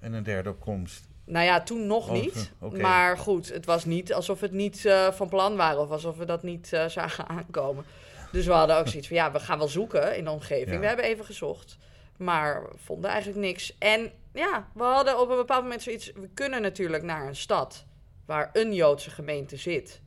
[0.00, 1.07] En een derde op komst.
[1.28, 2.52] Nou ja, toen nog Oh, niet.
[2.80, 6.24] Maar goed, het was niet alsof het niet eh, van plan waren of alsof we
[6.24, 7.84] dat niet eh, zagen aankomen.
[8.32, 10.74] Dus we hadden ook zoiets van, ja, we gaan wel zoeken in de omgeving.
[10.74, 10.80] Ja.
[10.80, 11.78] We hebben even gezocht,
[12.16, 13.78] maar vonden eigenlijk niks.
[13.78, 17.84] En ja, we hadden op een bepaald moment zoiets, we kunnen natuurlijk naar een stad
[18.26, 20.00] waar een Joodse gemeente zit.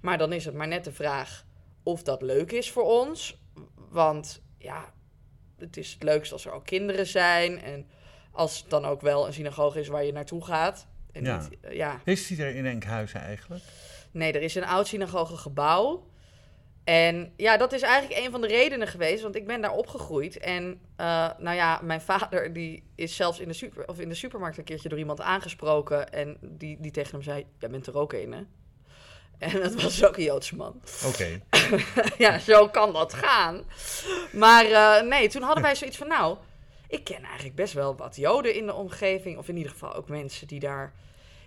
[0.00, 1.44] Maar dan is het maar net de vraag
[1.82, 3.38] of dat leuk is voor ons.
[3.88, 4.92] Want ja,
[5.58, 7.86] het is het leukst als er ook kinderen zijn en
[8.32, 10.86] als het dan ook wel een synagoge is waar je naartoe gaat.
[11.12, 11.38] En Ja.
[11.38, 12.00] Niet, eh, ja.
[12.04, 13.64] Is die er in Enkhuizen eigenlijk?
[14.10, 16.08] Nee, er is een oud synagogegebouw.
[16.84, 20.38] En ja, dat is eigenlijk een van de redenen geweest, want ik ben daar opgegroeid.
[20.38, 24.14] En eh, nou ja, mijn vader die is zelfs in de, super, of in de
[24.14, 26.12] supermarkt een keertje door iemand aangesproken.
[26.12, 28.42] En die, die tegen hem zei, jij bent er ook een, hè?
[29.38, 30.80] En dat was ook een Joodse man.
[31.06, 31.40] Oké.
[32.24, 33.62] ja, zo kan dat gaan.
[34.32, 36.36] Maar eh, nee, toen hadden wij zoiets van, nou,
[36.90, 39.38] ik ken eigenlijk best wel wat Joden in de omgeving.
[39.38, 40.92] Of in ieder geval ook mensen die daar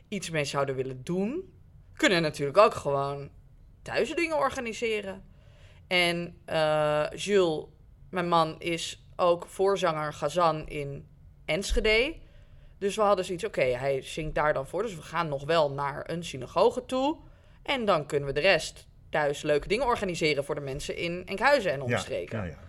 [0.08, 1.54] iets mee zouden willen doen.
[1.94, 3.30] Kunnen natuurlijk ook gewoon
[3.82, 5.24] thuis dingen organiseren.
[5.88, 7.66] En eh, Jules,
[8.10, 11.08] mijn man, is ook voorzanger Gazan in
[11.46, 12.16] Enschede.
[12.78, 14.82] Dus we hadden zoiets, oké, hij zingt daar dan voor.
[14.82, 17.18] Dus we gaan nog wel naar een synagoge toe.
[17.64, 21.72] En dan kunnen we de rest thuis leuke dingen organiseren voor de mensen in Enkhuizen
[21.72, 22.38] en Ja, omstreken.
[22.38, 22.60] ja, ja.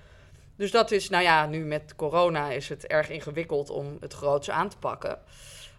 [0.56, 4.50] Dus dat is, nou ja, nu met corona is het erg ingewikkeld om het groots
[4.50, 5.18] aan te pakken.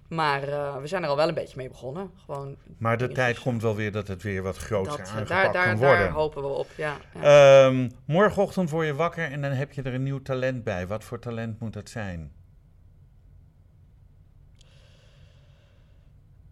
[0.08, 2.12] Maar eh, we zijn er al wel een beetje mee begonnen.
[2.26, 5.52] Gewoon, Maar de tijd komt wel weer dat het weer wat groter eh, aangepakt daar,
[5.52, 6.00] daar, kan worden.
[6.00, 6.98] daar hopen we op, ja.
[7.14, 7.66] ja.
[7.66, 10.88] Ehm, morgenochtend word je wakker en dan heb je er een nieuw talent bij.
[10.88, 12.32] Wat voor talent moet dat zijn?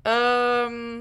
[0.01, 0.99] Ehm,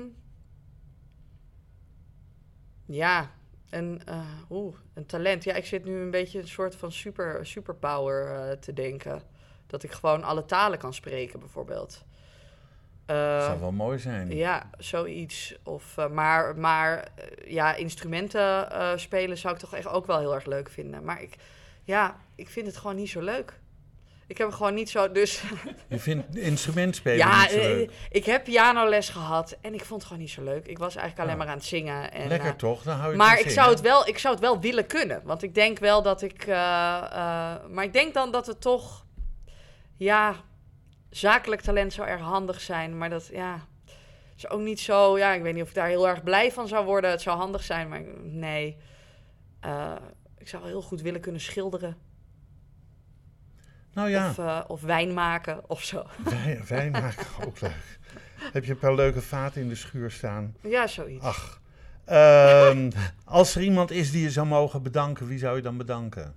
[2.87, 3.31] ja,
[3.73, 4.21] een, eh,
[4.51, 5.45] oeh, een talent.
[5.45, 9.23] Ja, ik zit nu een beetje een soort van super, superpower eh, te denken.
[9.67, 12.05] Dat ik gewoon alle talen kan spreken, bijvoorbeeld.
[13.07, 14.35] Dat Eh, zou wel mooi zijn.
[14.37, 15.57] Ja, zoiets.
[15.63, 20.19] Of, eh, maar maar eh, ja, instrumenten eh, spelen zou ik toch echt ook wel
[20.19, 21.05] heel erg leuk vinden.
[21.05, 21.37] Maar ik,
[21.83, 23.61] ja, ik vind het gewoon niet zo leuk.
[24.33, 25.13] Ik heb gewoon niet zo.
[25.13, 25.43] Dus
[25.89, 27.91] Je vindt instrument spelen ja, niet zo eh, leuk.
[28.11, 30.67] ik heb pianoles gehad en ik vond het gewoon niet zo leuk.
[30.67, 31.39] Ik was eigenlijk alleen Oh.
[31.39, 32.13] maar aan het zingen.
[32.13, 32.83] En, Lekker eh, toch?
[32.83, 35.21] Dan hou je maar ik zou, het wel, ik zou het wel willen kunnen.
[35.25, 36.43] Want ik denk wel dat ik.
[36.43, 36.55] eh,
[37.71, 39.05] maar ik denk dan dat het toch.
[39.97, 40.35] Ja,
[41.11, 42.99] zakelijk talent zou erg handig zijn.
[42.99, 43.67] Maar dat, ja.
[44.37, 45.19] Is ook niet zo.
[45.19, 47.11] Ja, ik weet niet of ik daar heel erg blij van zou worden.
[47.11, 48.77] Het zou handig zijn, maar nee.
[50.39, 51.97] Ik zou wel heel goed willen kunnen schilderen.
[53.93, 56.05] Nou ja, Of, eh, of wijn maken of zo.
[56.25, 57.99] wij, wij maken ook leuk.
[58.53, 60.55] Heb je een paar leuke vaten in de schuur staan?
[60.61, 61.25] Ja, zoiets.
[61.25, 61.61] Ach.
[62.05, 62.91] Ehm,
[63.25, 66.35] als er iemand is die je zou mogen bedanken, wie zou je dan bedanken?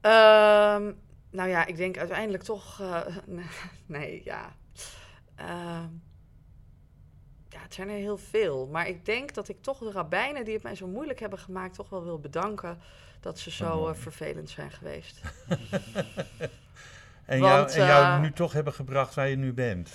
[0.00, 0.92] Ehm,
[1.30, 2.80] nou ja, ik denk uiteindelijk toch.
[2.80, 3.00] eh,
[3.86, 4.54] nee, ja.
[5.34, 5.88] Ehm,
[7.48, 8.66] ja, het zijn er heel veel.
[8.66, 11.74] Maar ik denk dat ik toch de rabbijnen die het mij zo moeilijk hebben gemaakt,
[11.74, 12.78] toch wel wil bedanken
[13.24, 13.94] dat ze zo mooi.
[13.94, 15.20] eh, vervelend zijn geweest.
[17.26, 19.90] En, Want, jou, en jou eh, nu toch hebben gebracht waar je nu bent?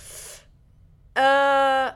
[1.12, 1.88] Eh,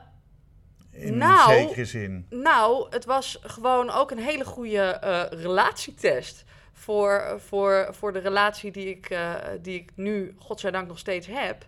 [0.91, 2.27] In Nou, een zekere zin.
[2.29, 4.89] Nou, het was gewoon ook een hele goede
[5.31, 6.43] relatietest.
[6.73, 9.17] Voor, voor, voor de relatie die ik,
[9.61, 11.65] die ik nu, godzijdank, nog steeds heb.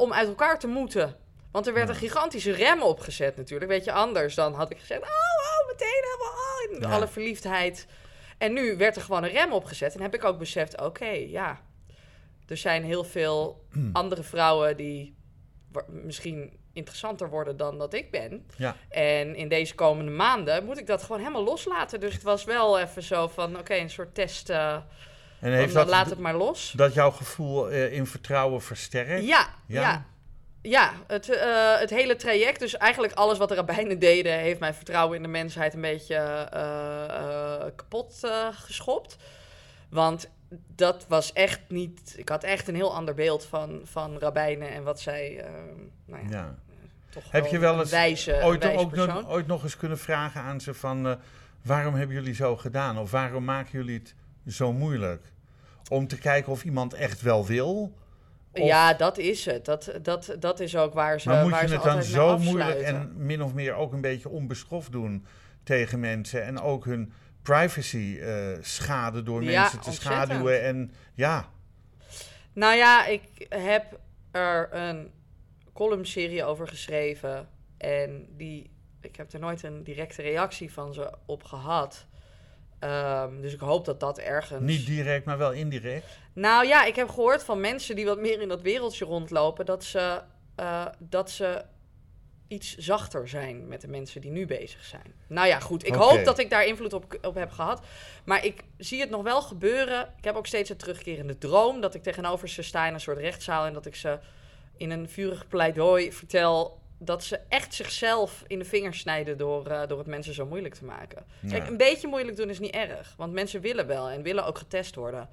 [0.00, 1.16] om uit elkaar te moeten.
[1.52, 3.70] Want er werd een gigantische rem opgezet natuurlijk.
[3.70, 5.00] Weet je, anders dan had ik gezegd...
[5.00, 6.94] Oh, oh meteen helemaal oh, in Ja.
[6.94, 7.86] alle verliefdheid.
[8.38, 9.94] En nu werd er gewoon een rem opgezet.
[9.94, 11.60] En heb ik ook beseft, oké, ja.
[12.48, 15.14] Er zijn heel veel andere vrouwen die
[15.88, 18.46] misschien interessanter worden dan dat ik ben.
[18.56, 18.76] Ja.
[18.88, 22.00] En in deze komende maanden moet ik dat gewoon helemaal loslaten.
[22.00, 24.50] Dus het was wel even zo van, oké, een soort test.
[24.50, 24.76] eh,
[25.40, 26.72] En heeft dat, laat het maar los.
[26.76, 29.24] dat jouw gevoel eh, in vertrouwen versterkt?
[29.26, 29.80] Ja, Ja?
[29.80, 30.06] ja.
[30.66, 34.74] Ja, het, eh, het hele traject, dus eigenlijk alles wat de rabbijnen deden, heeft mijn
[34.74, 38.20] vertrouwen in de mensheid een beetje eh, kapot
[38.52, 39.16] geschopt.
[39.88, 40.30] Want
[40.74, 42.14] dat was echt niet.
[42.16, 45.44] Ik had echt een heel ander beeld van, van rabbijnen en wat zij.
[46.04, 46.54] nou ja, Ja.
[47.10, 49.98] toch Heb je wel eens een wijze, ooit, wijze ook nog, ooit nog eens kunnen
[49.98, 51.18] vragen aan ze van...
[51.62, 52.98] waarom hebben jullie zo gedaan?
[52.98, 54.14] Of waarom maken jullie het
[54.54, 55.32] zo moeilijk?
[55.88, 57.92] Om te kijken of iemand echt wel wil...
[58.54, 59.64] Of- Ja, dat is het.
[59.64, 62.38] Dat, dat, dat is ook waar ze maar moet waar je ze het dan zo
[62.38, 65.26] moeilijk en min of meer ook een beetje onbeschoft doen
[65.62, 70.14] tegen mensen en ook hun privacy eh schaden door Ja, mensen te ontzettend.
[70.26, 71.48] schaduwen en ja,
[72.52, 73.98] Nou ja, ik heb
[74.30, 75.10] er een
[75.72, 77.48] columnserie over geschreven.
[77.78, 82.06] En die, ik heb er nooit een directe reactie van ze op gehad.
[82.84, 84.60] Ehm, dus ik hoop dat dat ergens.
[84.60, 86.18] niet direct, maar wel indirect.
[86.32, 89.66] Nou ja, ik heb gehoord van mensen die wat meer in dat wereldje rondlopen.
[89.66, 90.22] dat ze,
[90.54, 91.64] eh, dat ze
[92.48, 95.14] iets zachter zijn met de mensen die nu bezig zijn.
[95.26, 95.86] Nou ja, goed.
[95.86, 97.82] Ik hoop dat ik daar invloed op, op heb gehad.
[98.24, 100.12] Maar ik zie het nog wel gebeuren.
[100.16, 101.80] Ik heb ook steeds een terugkerende droom.
[101.80, 103.66] Dat ik tegenover ze sta in een soort rechtszaal.
[103.66, 104.18] En dat ik ze
[104.76, 106.82] in een vurig pleidooi vertel.
[107.04, 110.74] Dat ze echt zichzelf in de vingers snijden door, eh, door het mensen zo moeilijk
[110.74, 111.24] te maken.
[111.48, 113.14] Kijk, een beetje moeilijk doen is niet erg.
[113.16, 115.28] Want mensen willen wel en willen ook getest worden.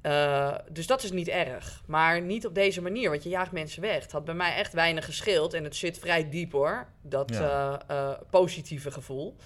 [0.00, 1.82] Eh, dus dat is niet erg.
[1.86, 4.02] Maar niet op deze manier, want je jaagt mensen weg.
[4.02, 5.54] Het had bij mij echt weinig gescheeld.
[5.54, 7.82] En het zit vrij diep hoor, dat Ja.
[7.86, 9.36] eh, positieve gevoel.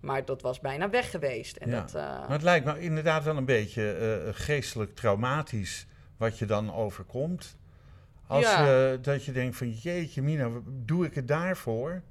[0.00, 1.56] Maar dat was bijna weg geweest.
[1.56, 1.80] En Ja.
[1.80, 5.86] dat, Maar het lijkt me inderdaad wel een beetje geestelijk traumatisch
[6.16, 7.56] wat je dan overkomt.
[8.26, 8.64] Als Ja.
[8.66, 12.02] je, dat je denkt van jeetje mina, doe ik het daarvoor?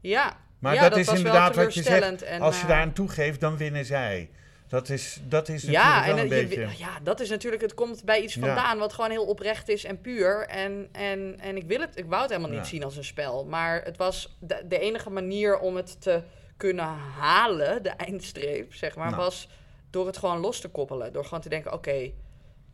[0.00, 2.22] ja, Maar ja, dat, dat is inderdaad wat je zegt.
[2.22, 4.30] en, Als je eh, daar aan toegeeft, dan winnen zij.
[4.68, 6.68] Dat is, dat is natuurlijk Ja, wel een eh, je- beetje...
[6.78, 8.40] ja, dat is natuurlijk, het komt bij iets Ja.
[8.40, 10.46] vandaan wat gewoon heel oprecht is en puur.
[10.46, 12.66] En, en, en ik, wil het, ik wou het helemaal niet Ja.
[12.68, 13.44] zien als een spel.
[13.44, 16.22] Maar het was de, de enige manier om het te
[16.56, 16.84] kunnen
[17.18, 19.22] halen, de eindstreep, zeg maar, Nou.
[19.22, 19.48] was
[19.90, 21.12] door het gewoon los te koppelen.
[21.12, 22.10] Door gewoon te denken, oké,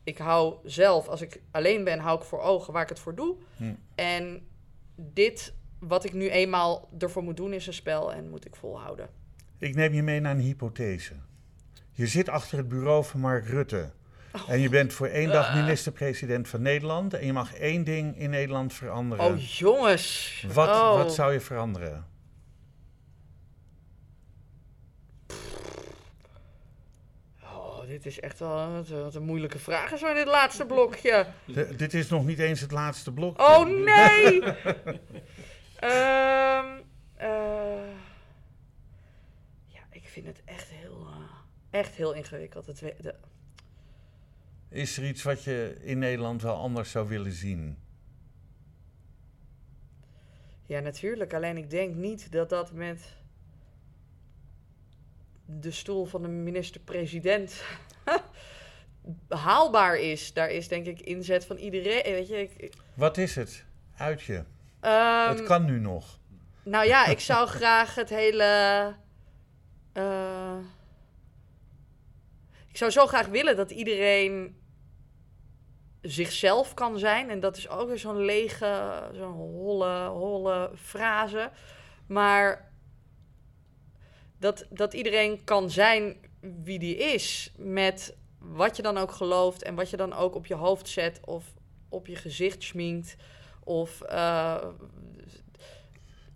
[0.04, 3.14] ik hou zelf, als ik alleen ben, hou ik voor ogen waar ik het voor
[3.14, 3.36] doe.
[3.56, 3.64] Hm.
[3.94, 4.46] En
[4.96, 9.08] dit, wat ik nu eenmaal ervoor moet doen, is een spel en moet ik volhouden.
[9.58, 11.14] Ik neem je mee naar een hypothese.
[11.92, 13.90] Je zit achter het bureau van Mark Rutte.
[14.48, 15.32] En je bent voor één Ah.
[15.32, 17.14] dag minister-president van Nederland.
[17.14, 19.24] En je mag één ding in Nederland veranderen.
[19.24, 20.44] Oh, jongens.
[20.52, 20.96] wat, Oh.
[20.96, 22.06] wat zou je veranderen?
[27.42, 30.66] Oh, dit is echt wel wat een, wat een moeilijke vraag zo in dit laatste
[30.66, 31.26] blokje.
[31.76, 33.40] Dit is nog niet eens het laatste blok.
[33.40, 34.42] Oh nee!
[35.76, 36.66] Ehm,
[37.14, 37.88] eh,
[39.66, 42.66] ja, ik vind het echt heel, eh, echt heel ingewikkeld.
[42.66, 43.14] Het, de-
[44.68, 47.78] Is er iets wat je in Nederland wel anders zou willen zien?
[50.66, 51.34] ja, natuurlijk.
[51.34, 53.16] Alleen ik denk niet dat dat met
[55.46, 57.62] de stoel van de minister-president
[59.28, 60.32] haalbaar is.
[60.32, 62.02] Daar is denk ik inzet van iedereen.
[62.02, 63.64] Weet je, ik, Wat is het?
[63.96, 64.44] Uit je.
[64.80, 66.18] ehm, het kan nu nog.
[66.62, 68.44] Nou ja, ik zou graag het hele.
[69.92, 70.56] eh,
[72.68, 74.56] ik zou zo graag willen dat iedereen
[76.00, 77.30] zichzelf kan zijn.
[77.30, 81.50] En dat is ook weer zo'n lege, zo'n holle, holle frase.
[82.06, 82.72] Maar
[84.44, 86.16] dat, dat iedereen kan zijn
[86.62, 87.52] wie die is.
[87.56, 91.20] Met wat je dan ook gelooft en wat je dan ook op je hoofd zet
[91.24, 91.44] of
[91.88, 93.16] op je gezicht schminkt.
[93.64, 94.64] Of eh,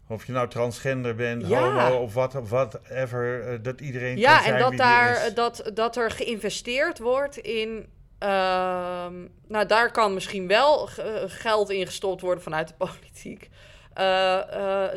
[0.09, 1.61] Of je nou transgender bent, Ja.
[1.61, 3.49] homo of wat, whatever.
[3.49, 5.35] eh, dat iedereen kan Ja, zijn en dat, wie daar, is.
[5.35, 7.87] dat, dat er geïnvesteerd wordt in.
[8.19, 9.15] ehm,
[9.49, 13.49] nou, daar kan misschien wel eh, geld in gestopt worden vanuit de politiek.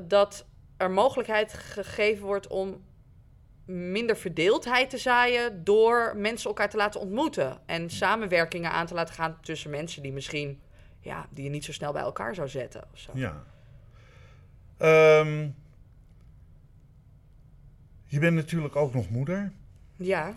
[0.08, 0.46] Dat
[0.78, 2.82] er mogelijkheid gegeven wordt om
[3.66, 7.60] minder verdeeldheid te zaaien door mensen elkaar te laten ontmoeten.
[7.66, 10.62] En samenwerkingen aan te laten gaan tussen mensen die misschien,
[11.00, 12.84] ja, die je niet zo snel bij elkaar zou zetten.
[12.94, 13.12] Of zo.
[13.14, 13.44] Ja.
[14.78, 15.50] Ehm,
[18.06, 19.52] je bent natuurlijk ook nog moeder.
[19.96, 20.34] ja.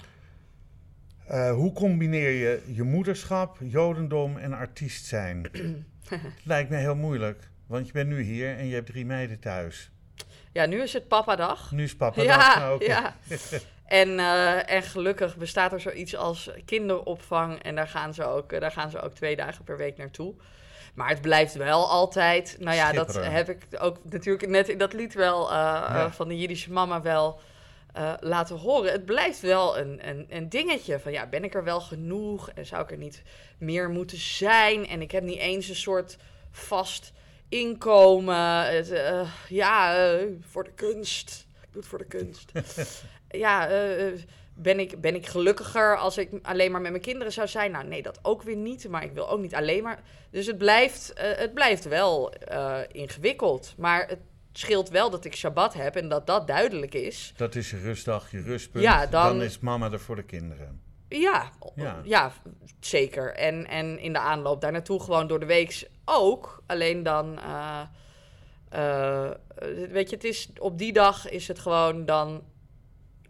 [1.27, 5.51] Eh, hoe combineer je je moederschap, jodendom en artiest zijn?
[6.45, 9.93] Lijkt me heel moeilijk, want je bent nu hier en je hebt drie meiden thuis.
[10.55, 11.71] Ja, nu is het papadag.
[11.73, 12.59] Nu is papa Ja.
[12.59, 12.85] Nou, oké.
[12.85, 13.17] ja.
[13.85, 17.63] En, eh, en gelukkig bestaat er zoiets als kinderopvang.
[17.63, 20.35] En daar gaan, ze ook, eh, daar gaan ze ook twee dagen per week naartoe.
[20.95, 22.57] Maar het blijft wel altijd.
[22.61, 26.11] Nou ja, dat heb ik ook natuurlijk net in dat lied wel eh, Ja.
[26.11, 27.41] van de Jiddische mama wel
[28.21, 28.93] laten horen.
[28.93, 32.51] Het blijft wel een, een, een dingetje van ja, ben ik er wel genoeg?
[32.51, 33.23] En zou ik er niet
[33.59, 34.87] meer moeten zijn?
[34.89, 36.17] En ik heb niet eens een soort
[36.51, 37.13] vast
[37.61, 38.75] inkomen.
[38.75, 41.47] Het, eh, ja, eh, voor de kunst.
[41.63, 42.53] Ik doe het voor de kunst.
[43.45, 44.13] ja, eh,
[44.55, 47.71] ben, ik, ben ik gelukkiger als ik alleen maar met mijn kinderen zou zijn?
[47.71, 48.89] Nou, nee, dat ook weer niet.
[48.89, 50.03] Maar ik wil ook niet alleen maar.
[50.31, 52.33] Dus het blijft, het blijft wel
[52.93, 53.75] ingewikkeld.
[53.77, 54.19] Maar het
[54.53, 57.33] scheelt wel dat ik Shabbat heb en dat dat duidelijk is.
[57.37, 58.85] Dat is je rustdag, je rustpunt.
[58.85, 60.81] Ja, dan- is mama er voor de kinderen.
[61.09, 62.01] Ja, Ja.
[62.05, 62.33] ja.
[62.81, 63.35] zeker.
[63.35, 66.63] En, en in de aanloop daar naartoe gewoon door de week ook.
[66.67, 67.81] Alleen dan, eh,
[68.69, 69.31] eh,
[69.91, 72.43] weet je, het is, op die dag is het gewoon dan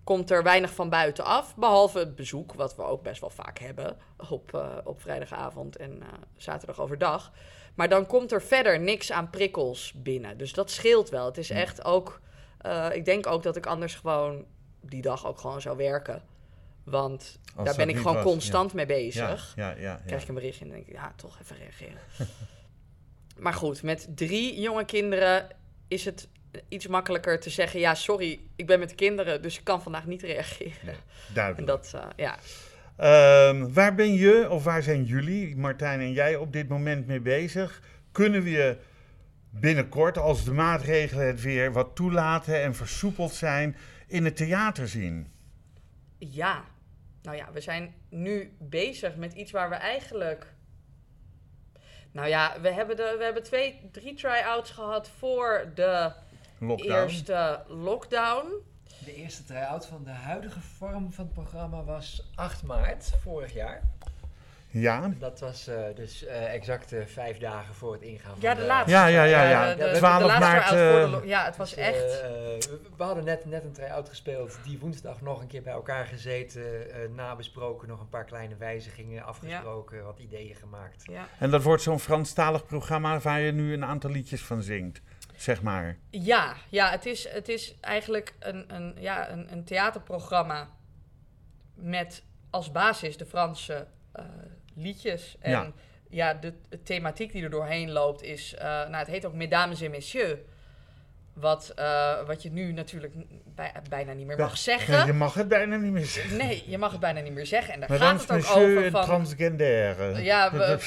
[0.04, 1.56] komt er weinig van buitenaf.
[1.56, 3.96] Behalve het bezoek, wat we ook best wel vaak hebben
[4.30, 6.02] op, eh, op vrijdagavond en
[6.36, 7.32] zaterdag overdag.
[7.74, 10.38] Maar dan komt er verder niks aan prikkels binnen.
[10.38, 11.26] Dus dat scheelt wel.
[11.26, 12.20] Het is echt ook.
[12.92, 14.44] ik denk ook dat ik anders gewoon
[14.80, 16.22] die dag ook gewoon zou werken.
[16.84, 19.52] Want Als daar ben ik gewoon was, constant mee bezig.
[19.56, 19.80] Ja, ja, ja.
[19.80, 20.00] ja.
[20.06, 21.98] Krijg ik een berichtje en denk ik, ja, toch even reageren.
[23.36, 25.48] maar goed, met drie jonge kinderen
[25.88, 26.28] is het
[26.68, 27.80] iets makkelijker te zeggen...
[27.80, 30.72] ja, sorry, ik ben met de kinderen, dus ik kan vandaag niet reageren.
[30.84, 30.94] Nee,
[31.28, 31.66] En duidelijk.
[31.66, 32.38] dat, eh, ja.
[32.96, 37.20] Ehm, waar ben je of waar zijn jullie, Martijn en jij, op dit moment mee
[37.20, 37.82] bezig?
[38.12, 38.76] Kunnen we je
[39.50, 43.76] binnenkort, als de maatregelen het weer wat toelaten en versoepeld zijn,
[44.06, 45.32] in het theater zien?
[46.18, 46.64] Ja,
[47.22, 50.54] nou ja, we zijn nu bezig met iets waar we eigenlijk...
[52.14, 56.12] Nou ja, we hebben, de, we hebben twee, drie try-outs gehad voor de
[56.58, 56.92] Lockdown?
[56.92, 58.46] eerste lockdown.
[59.04, 63.82] De eerste try-out van de huidige vorm van het programma was 8 maart vorig jaar.
[64.80, 65.10] Ja.
[65.18, 68.62] Dat was eh, dus eh, exact eh, vijf dagen voor het ingaan van Ja, de
[68.62, 68.90] laatste.
[68.90, 69.74] Ja, ja, ja, ja.
[69.74, 72.20] de, de, de 12 laatste maart, de eh, Ja, het was Dus, echt...
[72.96, 74.58] we- hadden net, net een try-out gespeeld.
[74.64, 76.90] Die woensdag nog een keer bij elkaar gezeten.
[76.94, 80.04] eh, nabesproken, nog een paar kleine wijzigingen afgesproken.
[80.04, 81.02] Wat ideeën gemaakt.
[81.10, 81.26] ja.
[81.38, 85.00] En dat wordt zo'n Franstalig programma waar je nu een aantal liedjes van zingt,
[85.36, 85.98] zeg maar.
[86.10, 90.68] Ja, ja het, is, het is eigenlijk een, een, ja, een, een theaterprogramma
[91.74, 94.24] met als basis de Franse eh,
[94.74, 95.36] liedjes.
[95.40, 95.70] En Ja.
[96.08, 99.80] ja, de, de thematiek die er doorheen loopt is, eh, nou het heet ook Mesdames
[99.80, 100.38] et Messieurs.
[101.34, 103.12] Wat, eh, wat je nu natuurlijk
[103.54, 105.06] bij- bijna niet meer mag Ja, zeggen.
[105.06, 106.36] Je mag het bijna niet meer zeggen.
[106.36, 107.74] Nee, je mag het bijna niet meer zeggen.
[107.74, 109.04] En daar Madame, gaat het ook over van...
[109.04, 110.22] transgendaire.
[110.22, 110.78] Ja, we-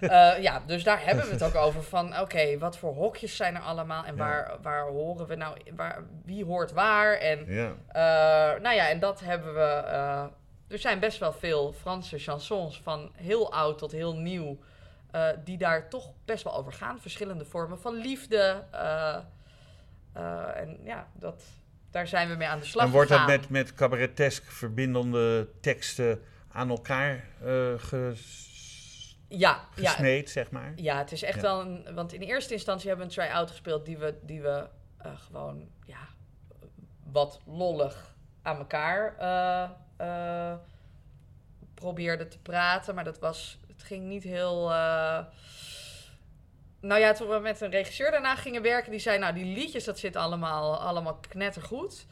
[0.00, 3.54] Eh, ja, dus daar hebben we het ook over van, oké, wat voor hokjes zijn
[3.54, 4.18] er allemaal en Ja.
[4.18, 7.72] waar, waar horen we nou, waar, wie hoort waar en, Ja.
[8.58, 9.82] nou ja, en dat hebben we,
[10.68, 14.58] er zijn best wel veel Franse chansons van heel oud tot heel nieuw,
[15.10, 19.16] eh, die daar toch best wel over gaan, verschillende vormen van liefde eh,
[20.12, 21.42] eh, en ja, dat,
[21.90, 26.22] daar zijn we mee aan de slag En wordt dat met, met cabaretesk verbindende teksten
[26.48, 27.24] aan elkaar
[27.76, 28.54] ges-
[29.28, 30.72] ja, ja, gesmeed, zeg maar?
[30.76, 31.42] Ja, het is echt Ja.
[31.42, 31.94] wel een.
[31.94, 36.08] Want in eerste instantie hebben we een try-out gespeeld die we, die we gewoon ja,
[37.02, 38.15] wat lollig
[38.46, 40.58] aan elkaar eh, eh,
[41.74, 42.94] probeerden te praten.
[42.94, 43.58] Maar dat was.
[43.68, 44.70] Het ging niet heel.
[44.72, 45.24] eh,
[46.80, 49.84] nou ja, toen we met een regisseur daarna gingen werken, die zei: Nou, die liedjes,
[49.84, 52.06] dat zit allemaal, allemaal knettergoed.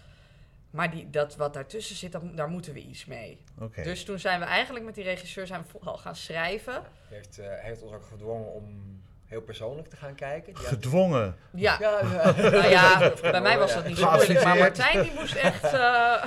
[0.71, 3.41] Maar die, dat wat daartussen zit, dat, daar moeten we iets mee.
[3.61, 3.83] Oké.
[3.83, 6.73] Dus toen zijn we eigenlijk met die regisseur zijn we vooral gaan schrijven.
[6.73, 9.03] Hij heeft, eh, hij heeft ons ook gedwongen om
[9.35, 10.53] heel persoonlijk te gaan kijken.
[10.55, 11.37] Die had- Gedwongen.
[11.55, 12.33] Ja, Ja, ja.
[12.51, 14.45] nou ja, bij mij was dat niet zo moeilijk.
[14.45, 14.59] Maar.
[14.59, 15.65] Martijn die moest echt...
[15.65, 16.25] eh,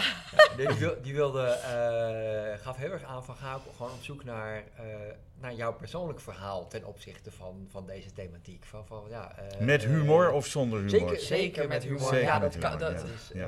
[0.58, 4.55] die, wil- die wilde, eh, gaf heel erg aan van ga gewoon op zoek naar,
[4.76, 4.84] eh,
[5.39, 8.66] naar jouw persoonlijk verhaal ten opzichte van, van deze thematiek.
[8.66, 10.99] Van, van, ja, eh, Met humor of zonder humor?
[10.99, 11.99] Zeker, zeker met humor.
[12.08, 12.80] Zeker ja, met dat kan.
[12.80, 12.91] Dat
[13.34, 13.47] ja.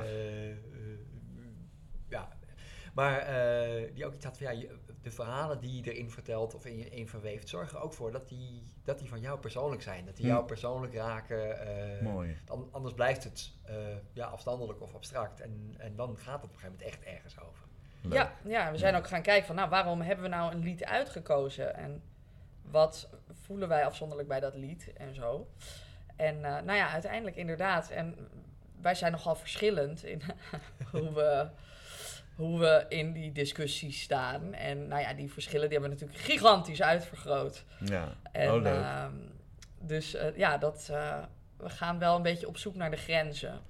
[2.94, 6.54] Maar eh, die ook iets had van ja, je- de verhalen die je erin vertelt
[6.54, 9.38] of in je in verweeft, zorg er ook voor dat die, dat die van jou
[9.38, 10.04] persoonlijk zijn.
[10.04, 10.30] Dat die Hm.
[10.32, 11.60] jou persoonlijk raken.
[11.98, 12.38] eh, Mooi.
[12.44, 13.74] dan, anders blijft het eh,
[14.12, 15.40] ja, afstandelijk of abstract.
[15.40, 17.64] En, en dan gaat het op een gegeven moment echt ergens over.
[18.02, 18.12] Leuk.
[18.12, 19.54] ja, ja, we zijn ook gaan kijken van...
[19.56, 21.74] Nou, waarom hebben we nou een lied uitgekozen?
[21.76, 22.02] En
[22.62, 25.48] wat voelen wij afzonderlijk bij dat lied en zo?
[26.16, 27.90] En eh, nou ja, uiteindelijk inderdaad.
[27.90, 28.28] En
[28.80, 30.22] wij zijn nogal verschillend in
[30.92, 31.48] hoe we...
[32.40, 34.54] Hoe we in die discussie staan.
[34.54, 37.64] En nou ja, die verschillen die hebben we natuurlijk gigantisch uitvergroot.
[37.84, 38.16] Ja.
[38.32, 38.74] En, oh, leuk.
[38.74, 39.14] ehm,
[39.80, 41.18] dus eh, ja, dat, eh,
[41.56, 43.60] we gaan wel een beetje op zoek naar de grenzen.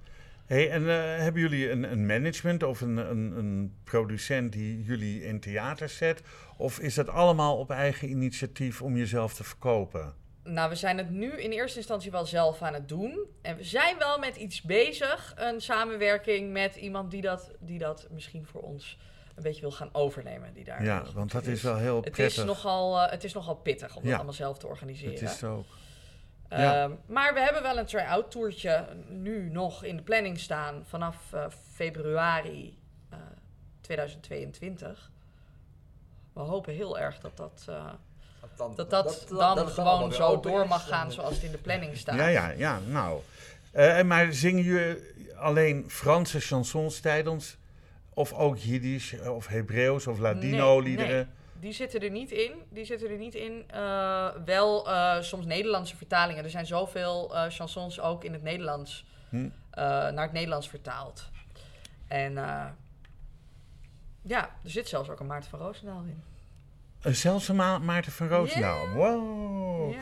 [0.45, 5.23] Hey, en eh, hebben jullie een, een management of een, een, een producent die jullie
[5.23, 6.21] in theater zet?
[6.57, 10.13] Of is dat allemaal op eigen initiatief om jezelf te verkopen?
[10.53, 13.25] Nou, we zijn het nu in eerste instantie wel zelf aan het doen.
[13.41, 15.33] En we zijn wel met iets bezig.
[15.37, 18.97] Een samenwerking met iemand die dat, die dat misschien voor ons
[19.35, 20.53] een beetje wil gaan overnemen.
[20.53, 22.37] Die daar Ja, want dat is wel heel Het prettig.
[22.37, 24.07] is, nogal, eh, het is nogal pittig om Ja.
[24.07, 25.13] dat allemaal zelf te organiseren.
[25.13, 25.65] Het is ook.
[26.49, 26.83] ja.
[26.83, 31.33] Ehm, maar we hebben wel een try-out toertje nu nog in de planning staan vanaf
[31.33, 32.79] eh, februari
[33.09, 33.19] eh,
[33.81, 35.11] 2022.
[36.33, 37.93] We hopen heel erg dat dat, eh,
[38.55, 42.15] dan, dat, dat, dan gewoon zo door mag gaan zoals het in de planning staat.
[42.15, 43.19] Ja, ja, ja, nou.
[43.71, 44.97] Eh, en maar zingen jullie
[45.35, 47.57] alleen Franse chansons tijdens?
[48.13, 51.15] Of ook Jiddisch of Hebreeuws of Ladino-liederen?
[51.15, 51.25] Nee,
[51.59, 52.51] Die zitten er niet in.
[52.69, 53.63] Die zitten er niet in.
[53.67, 56.43] Eh, wel eh, soms Nederlandse vertalingen.
[56.43, 59.35] Er zijn zoveel eh, chansons ook in het Nederlands Hm.
[59.37, 59.49] eh,
[59.83, 61.29] naar het Nederlands vertaald.
[62.07, 62.65] En eh,
[64.21, 66.23] ja, er zit zelfs ook een Maarten van Roosendaal in.
[67.03, 68.87] Zelfs een Ma- Maarten van Roosendaal.
[68.89, 69.93] Wow.
[69.93, 69.99] Ja.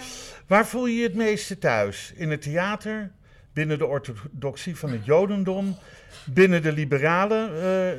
[0.47, 2.11] Waar voel je je het meeste thuis?
[2.15, 3.11] In het theater?
[3.53, 5.77] Binnen de orthodoxie van het Jodendom?
[6.25, 7.49] Binnen de liberale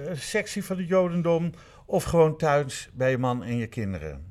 [0.08, 1.50] eh, sectie van het Jodendom?
[1.86, 4.28] Of gewoon thuis bij je man en je kinderen?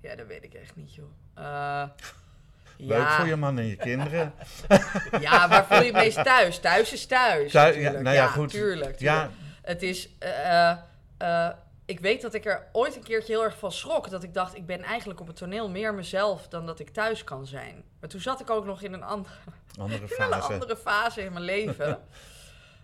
[0.00, 1.06] ja, dat weet ik echt niet, joh.
[1.34, 1.82] Eh,
[2.76, 4.32] Leuk ja, voor je man en je kinderen.
[5.20, 6.58] ja, waar voel je het meest thuis?
[6.58, 7.52] Thuis is thuis.
[7.52, 8.48] Ja, nou ja, goed.
[8.50, 9.30] Tuurlijk, Ja.
[9.62, 10.08] Het is.
[10.18, 11.48] eh,
[11.88, 14.10] ik weet dat ik er ooit een keertje heel erg van schrok.
[14.10, 17.24] Dat ik dacht, ik ben eigenlijk op het toneel meer mezelf dan dat ik thuis
[17.24, 17.84] kan zijn.
[18.00, 19.34] Maar toen zat ik ook nog in een, andere
[19.78, 20.52] andere in een fase.
[20.52, 21.98] andere fase in mijn leven.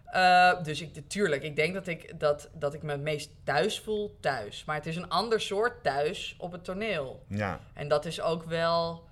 [0.04, 3.80] Eh, dus ik, natuurlijk, ik denk dat ik, dat, dat ik me het meest thuis
[3.80, 4.64] voel thuis.
[4.64, 7.24] Maar het is een ander soort thuis op het toneel.
[7.28, 9.04] Ja, En dat is ook wel.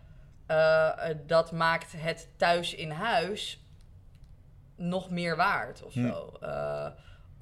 [0.46, 3.64] eh, eh, dat maakt het thuis in huis
[4.76, 6.08] nog meer waard of Hm.
[6.08, 6.38] zo.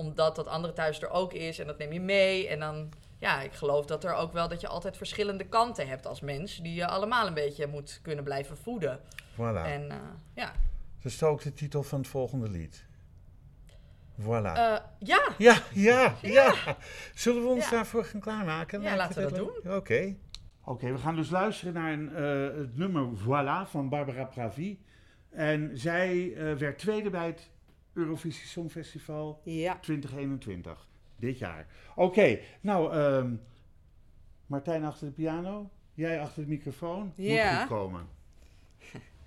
[0.01, 2.49] Omdat dat andere thuis er ook is en dat neem je mee.
[2.49, 2.89] En dan,
[3.19, 6.57] ja, ik geloof dat er ook wel dat je altijd verschillende kanten hebt als mens.
[6.57, 9.01] Die je allemaal een beetje moet kunnen blijven voeden.
[9.35, 9.65] voilà.
[9.65, 9.97] En eh,
[10.35, 10.53] ja.
[11.03, 12.85] Dat is ook de titel van het volgende lied.
[14.21, 14.53] Voilà.
[14.55, 16.55] Eh, ja, ja, ja, ja.
[17.15, 17.71] Zullen we ons Ja.
[17.71, 18.81] daarvoor gaan klaarmaken?
[18.83, 19.77] Ja, laten we dat leuk?
[19.77, 20.17] Oké.
[20.65, 24.79] Oké, we gaan dus luisteren naar een, eh, het nummer Voilà van Barbara Pravi.
[25.31, 27.51] En zij eh, werd tweede bij het
[27.93, 29.79] Eurovisie Songfestival ja.
[29.79, 30.89] 2021.
[31.17, 31.67] Dit jaar.
[31.95, 33.35] Oké, nou, ehm,
[34.47, 35.71] Martijn achter de piano.
[35.95, 37.13] Jij achter de microfoon.
[37.15, 37.51] Ja.
[37.51, 38.09] Moet goed komen.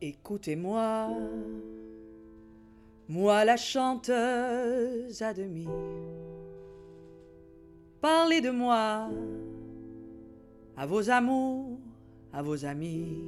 [0.00, 1.08] Écoutez-moi,
[3.08, 5.66] moi la chanteuse à demi.
[8.00, 9.10] Parlez de moi
[10.76, 11.80] à vos amours,
[12.32, 13.24] à vos amis.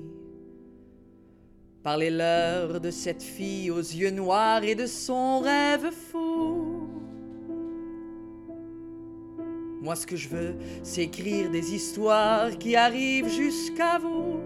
[1.82, 6.86] Parlez-leur de cette fille aux yeux noirs et de son rêve fou.
[9.82, 10.54] Moi ce que je veux,
[10.84, 14.38] c'est écrire des histoires qui arrivent jusqu'à vous.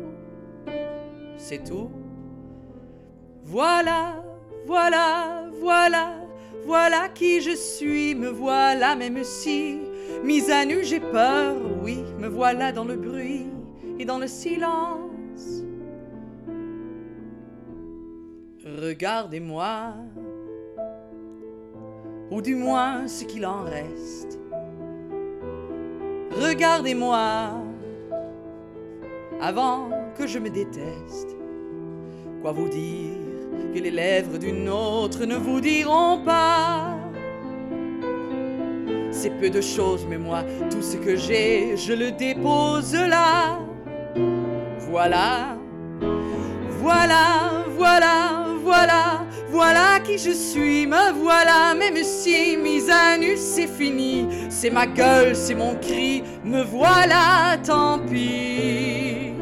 [1.36, 1.90] C'est tout.
[3.45, 4.24] Voilà,
[4.66, 6.14] voilà, voilà,
[6.64, 9.80] voilà qui je suis, me voilà même si,
[10.24, 13.47] mise à nu j'ai peur, oui, me voilà dans le bruit
[13.99, 15.62] et dans le silence.
[18.64, 19.95] Regardez-moi,
[22.30, 24.40] ou du moins ce qu'il en reste.
[26.30, 27.51] Regardez-moi,
[29.40, 31.36] avant que je me déteste.
[32.40, 33.23] Quoi vous dire?
[33.74, 36.98] Que les lèvres d'une autre ne vous diront pas.
[39.11, 43.59] C'est peu de choses, mais moi, tout ce que j'ai, je le dépose là.
[44.90, 45.57] Voilà,
[46.80, 53.66] voilà, voilà, voilà, voilà qui je suis, me voilà, même si mise à nu c'est
[53.66, 59.34] fini, c'est ma gueule, c'est mon cri, me voilà, tant pis.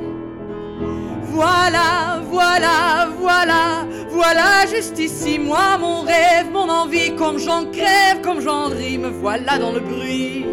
[1.33, 8.41] Voilà, voilà, voilà, voilà, juste ici, moi, mon rêve, mon envie, comme j'en crève, comme
[8.41, 10.45] j'en ris, me voilà dans le bruit.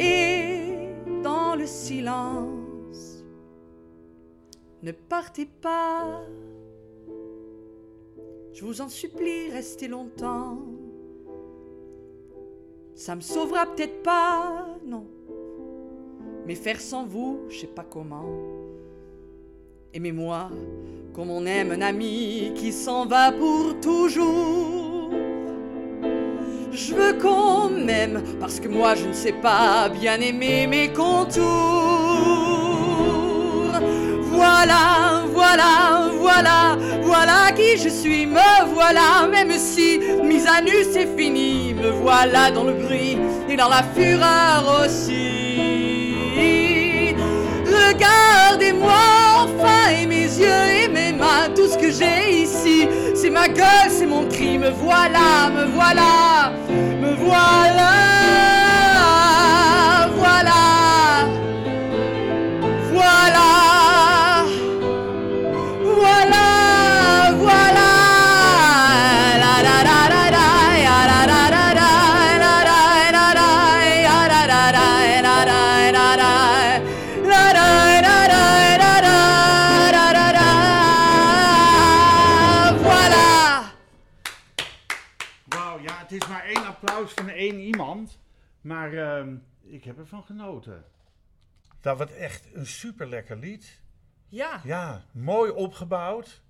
[0.00, 0.88] Et
[1.22, 3.22] dans le silence,
[4.82, 6.22] ne partez pas,
[8.54, 10.60] je vous en supplie, restez longtemps.
[12.94, 15.06] Ça me sauvera peut-être pas, non,
[16.46, 18.63] mais faire sans vous, je sais pas comment.
[19.96, 20.48] Aimez-moi
[21.14, 25.12] comme on aime un ami qui s'en va pour toujours.
[26.72, 31.44] Je veux qu'on m'aime parce que moi je ne sais pas bien aimer mes contours.
[34.32, 41.16] Voilà, voilà, voilà, voilà qui je suis, me voilà, même si mise à nu c'est
[41.16, 43.16] fini, me voilà dans le bruit
[43.48, 45.54] et dans la fureur aussi.
[47.64, 49.23] Regardez-moi
[50.00, 54.06] et mes yeux et mes mains, tout ce que j'ai ici, c'est ma gueule, c'est
[54.06, 56.52] mon cri, me voilà, me voilà,
[57.00, 58.53] me voilà,
[87.50, 88.18] één iemand.
[88.60, 90.84] Maar ehm, ik heb ervan genoten.
[91.80, 93.80] Dat was echt een super lekker lied.
[94.28, 96.42] Ja, Ja, mooi opgebouwd.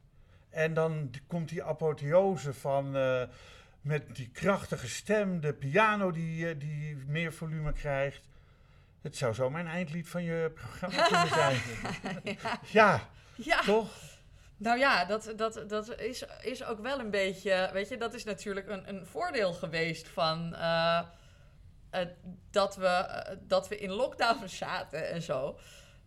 [0.50, 2.96] En dan komt die apotheose van.
[2.96, 3.22] eh,
[3.80, 8.22] met die krachtige stem, de piano die, eh, die meer volume krijgt.
[9.02, 11.60] Het zou zomaar een eindlied van je programma kunnen zijn.
[12.70, 13.60] ja, ja.
[13.60, 14.13] toch?
[14.64, 17.70] Nou ja, dat, dat, dat is, is ook wel een beetje.
[17.72, 20.54] Weet je, dat is natuurlijk een, een voordeel geweest van.
[20.54, 20.98] eh,
[21.90, 22.08] eh,
[22.50, 25.58] dat, we, eh, dat we in lockdown zaten en zo.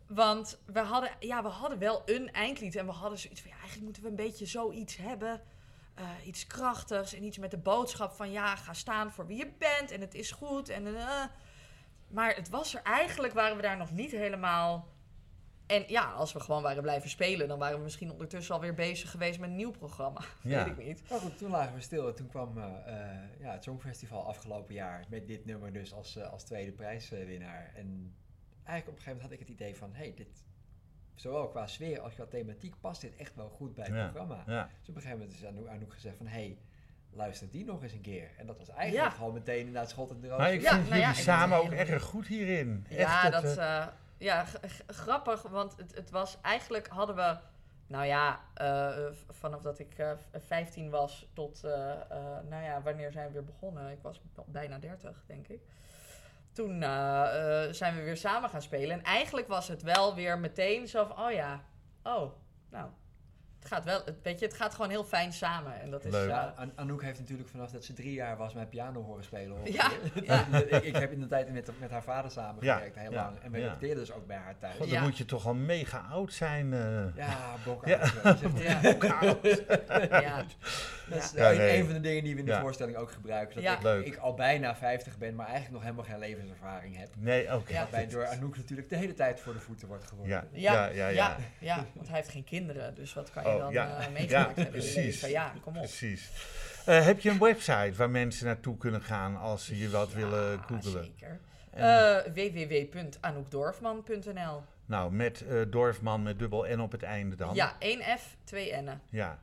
[0.08, 2.76] Want we hadden, ja, we hadden wel een eindlied.
[2.76, 3.50] En we hadden zoiets van.
[3.50, 5.42] Ja, eigenlijk moeten we een beetje zoiets hebben.
[6.26, 8.32] iets krachtigs en iets met de boodschap van.
[8.32, 10.70] Ja, ga staan voor wie je bent en het is goed.
[10.70, 10.96] En,
[12.08, 14.88] maar het was er eigenlijk, waren we daar nog niet helemaal.
[15.68, 19.12] En ja, als we gewoon waren blijven spelen, dan waren we misschien ondertussen alweer bezig
[19.12, 20.22] geweest met een nieuw programma.
[20.42, 20.64] Ja.
[20.64, 21.10] Weet ik niet.
[21.10, 24.74] Maar goed, toen lagen we stil en toen kwam eh, eh, ja, het Songfestival afgelopen
[24.74, 27.72] jaar met dit nummer dus als, eh, als tweede prijswinnaar.
[27.76, 28.16] En
[28.64, 30.46] eigenlijk op een gegeven moment had ik het idee van, hey, dit,
[31.16, 34.04] zowel qua sfeer als qua thematiek past dit echt wel goed bij het Ja.
[34.08, 34.44] programma.
[34.48, 34.70] Ja.
[34.80, 36.58] Dus op een gegeven moment is Anouk, Anouk gezegd van, hey,
[37.12, 38.30] luister die nog eens een keer.
[38.38, 39.16] En dat was eigenlijk Ja.
[39.16, 40.38] gewoon meteen inderdaad schot in de roos.
[40.38, 42.86] Maar ik Ja, vind nou jullie ja, samen ook erg goed hierin.
[42.90, 43.88] Ja, Echt, dat, het, eh, eh,
[44.18, 44.46] ja
[44.88, 47.38] grappig, want het, het was eigenlijk hadden we,
[47.88, 51.98] nou ja, eh, vanaf dat ik eh, v- 15 was tot, eh, eh,
[52.50, 53.92] nou ja, wanneer zijn we weer begonnen?
[53.92, 55.62] Ik was bijna 30, denk ik.
[56.52, 58.98] Toen eh, eh, zijn we weer samen gaan spelen.
[58.98, 61.62] En eigenlijk was het wel weer meteen zo van, oh ja,
[62.04, 62.32] oh,
[62.70, 62.90] nou,
[63.68, 65.82] gaat wel, het, weet je, het gaat gewoon heel fijn samen.
[65.82, 66.30] En dat is, Leuk.
[66.30, 69.58] eh, An- Anouk heeft natuurlijk vanaf dat ze drie jaar was mijn piano horen spelen.
[69.72, 69.92] Ja,
[70.68, 73.40] ik, ik heb in de tijd met, met haar vader samengewerkt, Ja, heel ja, lang.
[73.42, 73.66] En we ja.
[73.68, 74.76] repeteerden dus ook bij haar thuis.
[74.78, 75.02] God, dan Ja.
[75.04, 76.74] moet je toch al mega oud zijn.
[76.74, 77.16] eh.
[77.16, 78.06] Ja, bok Ja.
[78.06, 78.14] zo.
[78.56, 78.80] ja,
[80.22, 80.44] ja,
[81.10, 81.78] Dat is Ja, een, nee.
[81.78, 82.62] een van de dingen die we in de Ja.
[82.62, 83.56] voorstelling ook gebruiken.
[83.56, 83.76] Dat Ja.
[83.76, 84.06] ik, Leuk.
[84.06, 87.10] ik al bijna 50 ben, maar eigenlijk nog helemaal geen levenservaring heb.
[87.18, 87.72] Nee, oké.
[87.72, 87.80] Ja.
[87.82, 90.34] Waarbij door Anouk natuurlijk de hele tijd voor de voeten wordt geworden.
[90.54, 91.08] Ja, Ja, ja, ja.
[91.08, 91.36] ja.
[91.60, 93.98] ja, want hij heeft geen kinderen, dus wat kan je Oh, dan ja.
[93.98, 95.22] eh, Ja, meegemaakt hebben precies.
[95.22, 95.82] Ja, kom op.
[95.82, 96.32] Precies.
[96.86, 100.60] Eh, heb je een website waar mensen naartoe kunnen gaan als ze je wat willen
[100.60, 101.04] googelen?
[101.04, 101.40] zeker.
[101.72, 107.56] Eh www.anoukdorfman.nl nou, met eh, Dorfman met dubbel N op het einde dan.
[107.56, 109.02] Ja, 1F, 2 N'en.
[109.10, 109.40] Ja.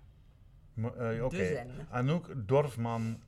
[0.74, 1.46] Mo- eh, Oké.
[1.46, 1.70] Zen.
[1.90, 3.22] Anouk Dorfman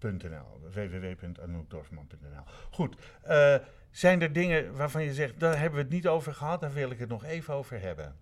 [0.00, 0.60] .nl.
[0.70, 2.42] www.anoukdorfman.nl.
[2.70, 2.96] Goed.
[3.90, 6.90] zijn er dingen waarvan je zegt, daar hebben we het niet over gehad, daar wil
[6.90, 8.16] ik het nog even over hebben?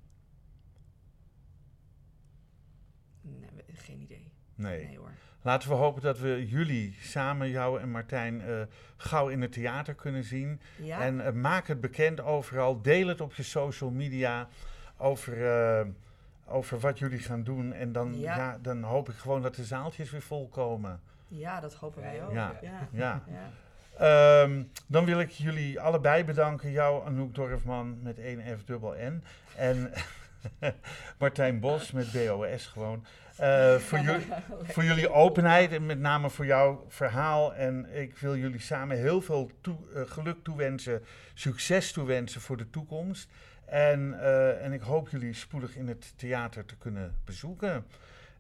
[3.21, 4.33] Nee, geen idee.
[4.55, 4.85] Nee.
[4.87, 5.11] Nee hoor.
[5.45, 8.55] Laten we hopen dat we jullie samen, jou en Martijn, eh,
[8.97, 10.61] gauw in het theater kunnen zien.
[10.77, 12.83] Ja, En eh, maak het bekend overal.
[12.83, 14.49] Deel het op je social media
[14.97, 15.87] over, eh,
[16.47, 17.73] over wat jullie gaan doen.
[17.73, 18.37] En dan, ja.
[18.37, 18.59] Ja.
[18.63, 21.01] dan hoop ik gewoon dat de zaaltjes weer vol komen.
[21.29, 22.33] ja, dat hopen wij ook.
[22.33, 22.59] Ja.
[22.63, 22.89] Ja.
[22.93, 23.23] Ja.
[23.27, 23.51] Ja.
[23.99, 26.71] Ehm, dan wil ik jullie allebei bedanken.
[26.71, 29.23] Jou, Anouk Dorfman met 1 F dubbel N.
[29.57, 29.93] En
[31.19, 33.05] Martijn Bos met BOS gewoon.
[33.43, 34.27] Eh, voor, jullie,
[34.73, 37.55] voor jullie openheid en met name voor jouw verhaal.
[37.55, 41.03] En ik wil jullie samen heel veel toe- eh, geluk toewensen,
[41.35, 43.29] succes toewensen voor de toekomst.
[43.65, 47.87] En, eh, en ik hoop jullie spoedig in het theater te kunnen bezoeken.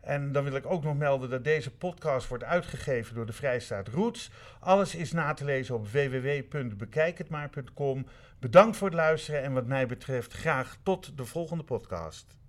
[0.01, 3.89] En dan wil ik ook nog melden dat deze podcast wordt uitgegeven door de Vrijstaat
[3.89, 4.31] Roots.
[4.61, 8.07] Alles is na te lezen op www.bekijkhetmaar.com.
[8.39, 12.41] Bedankt voor het luisteren en wat mij betreft graag tot de volgende podcast.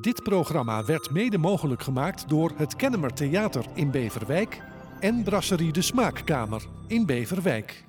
[0.00, 4.62] Dit programma werd mede mogelijk gemaakt door het Kennemer Theater in Beverwijk
[5.00, 7.84] en Brasserie de Smaakkamer in Beverwijk.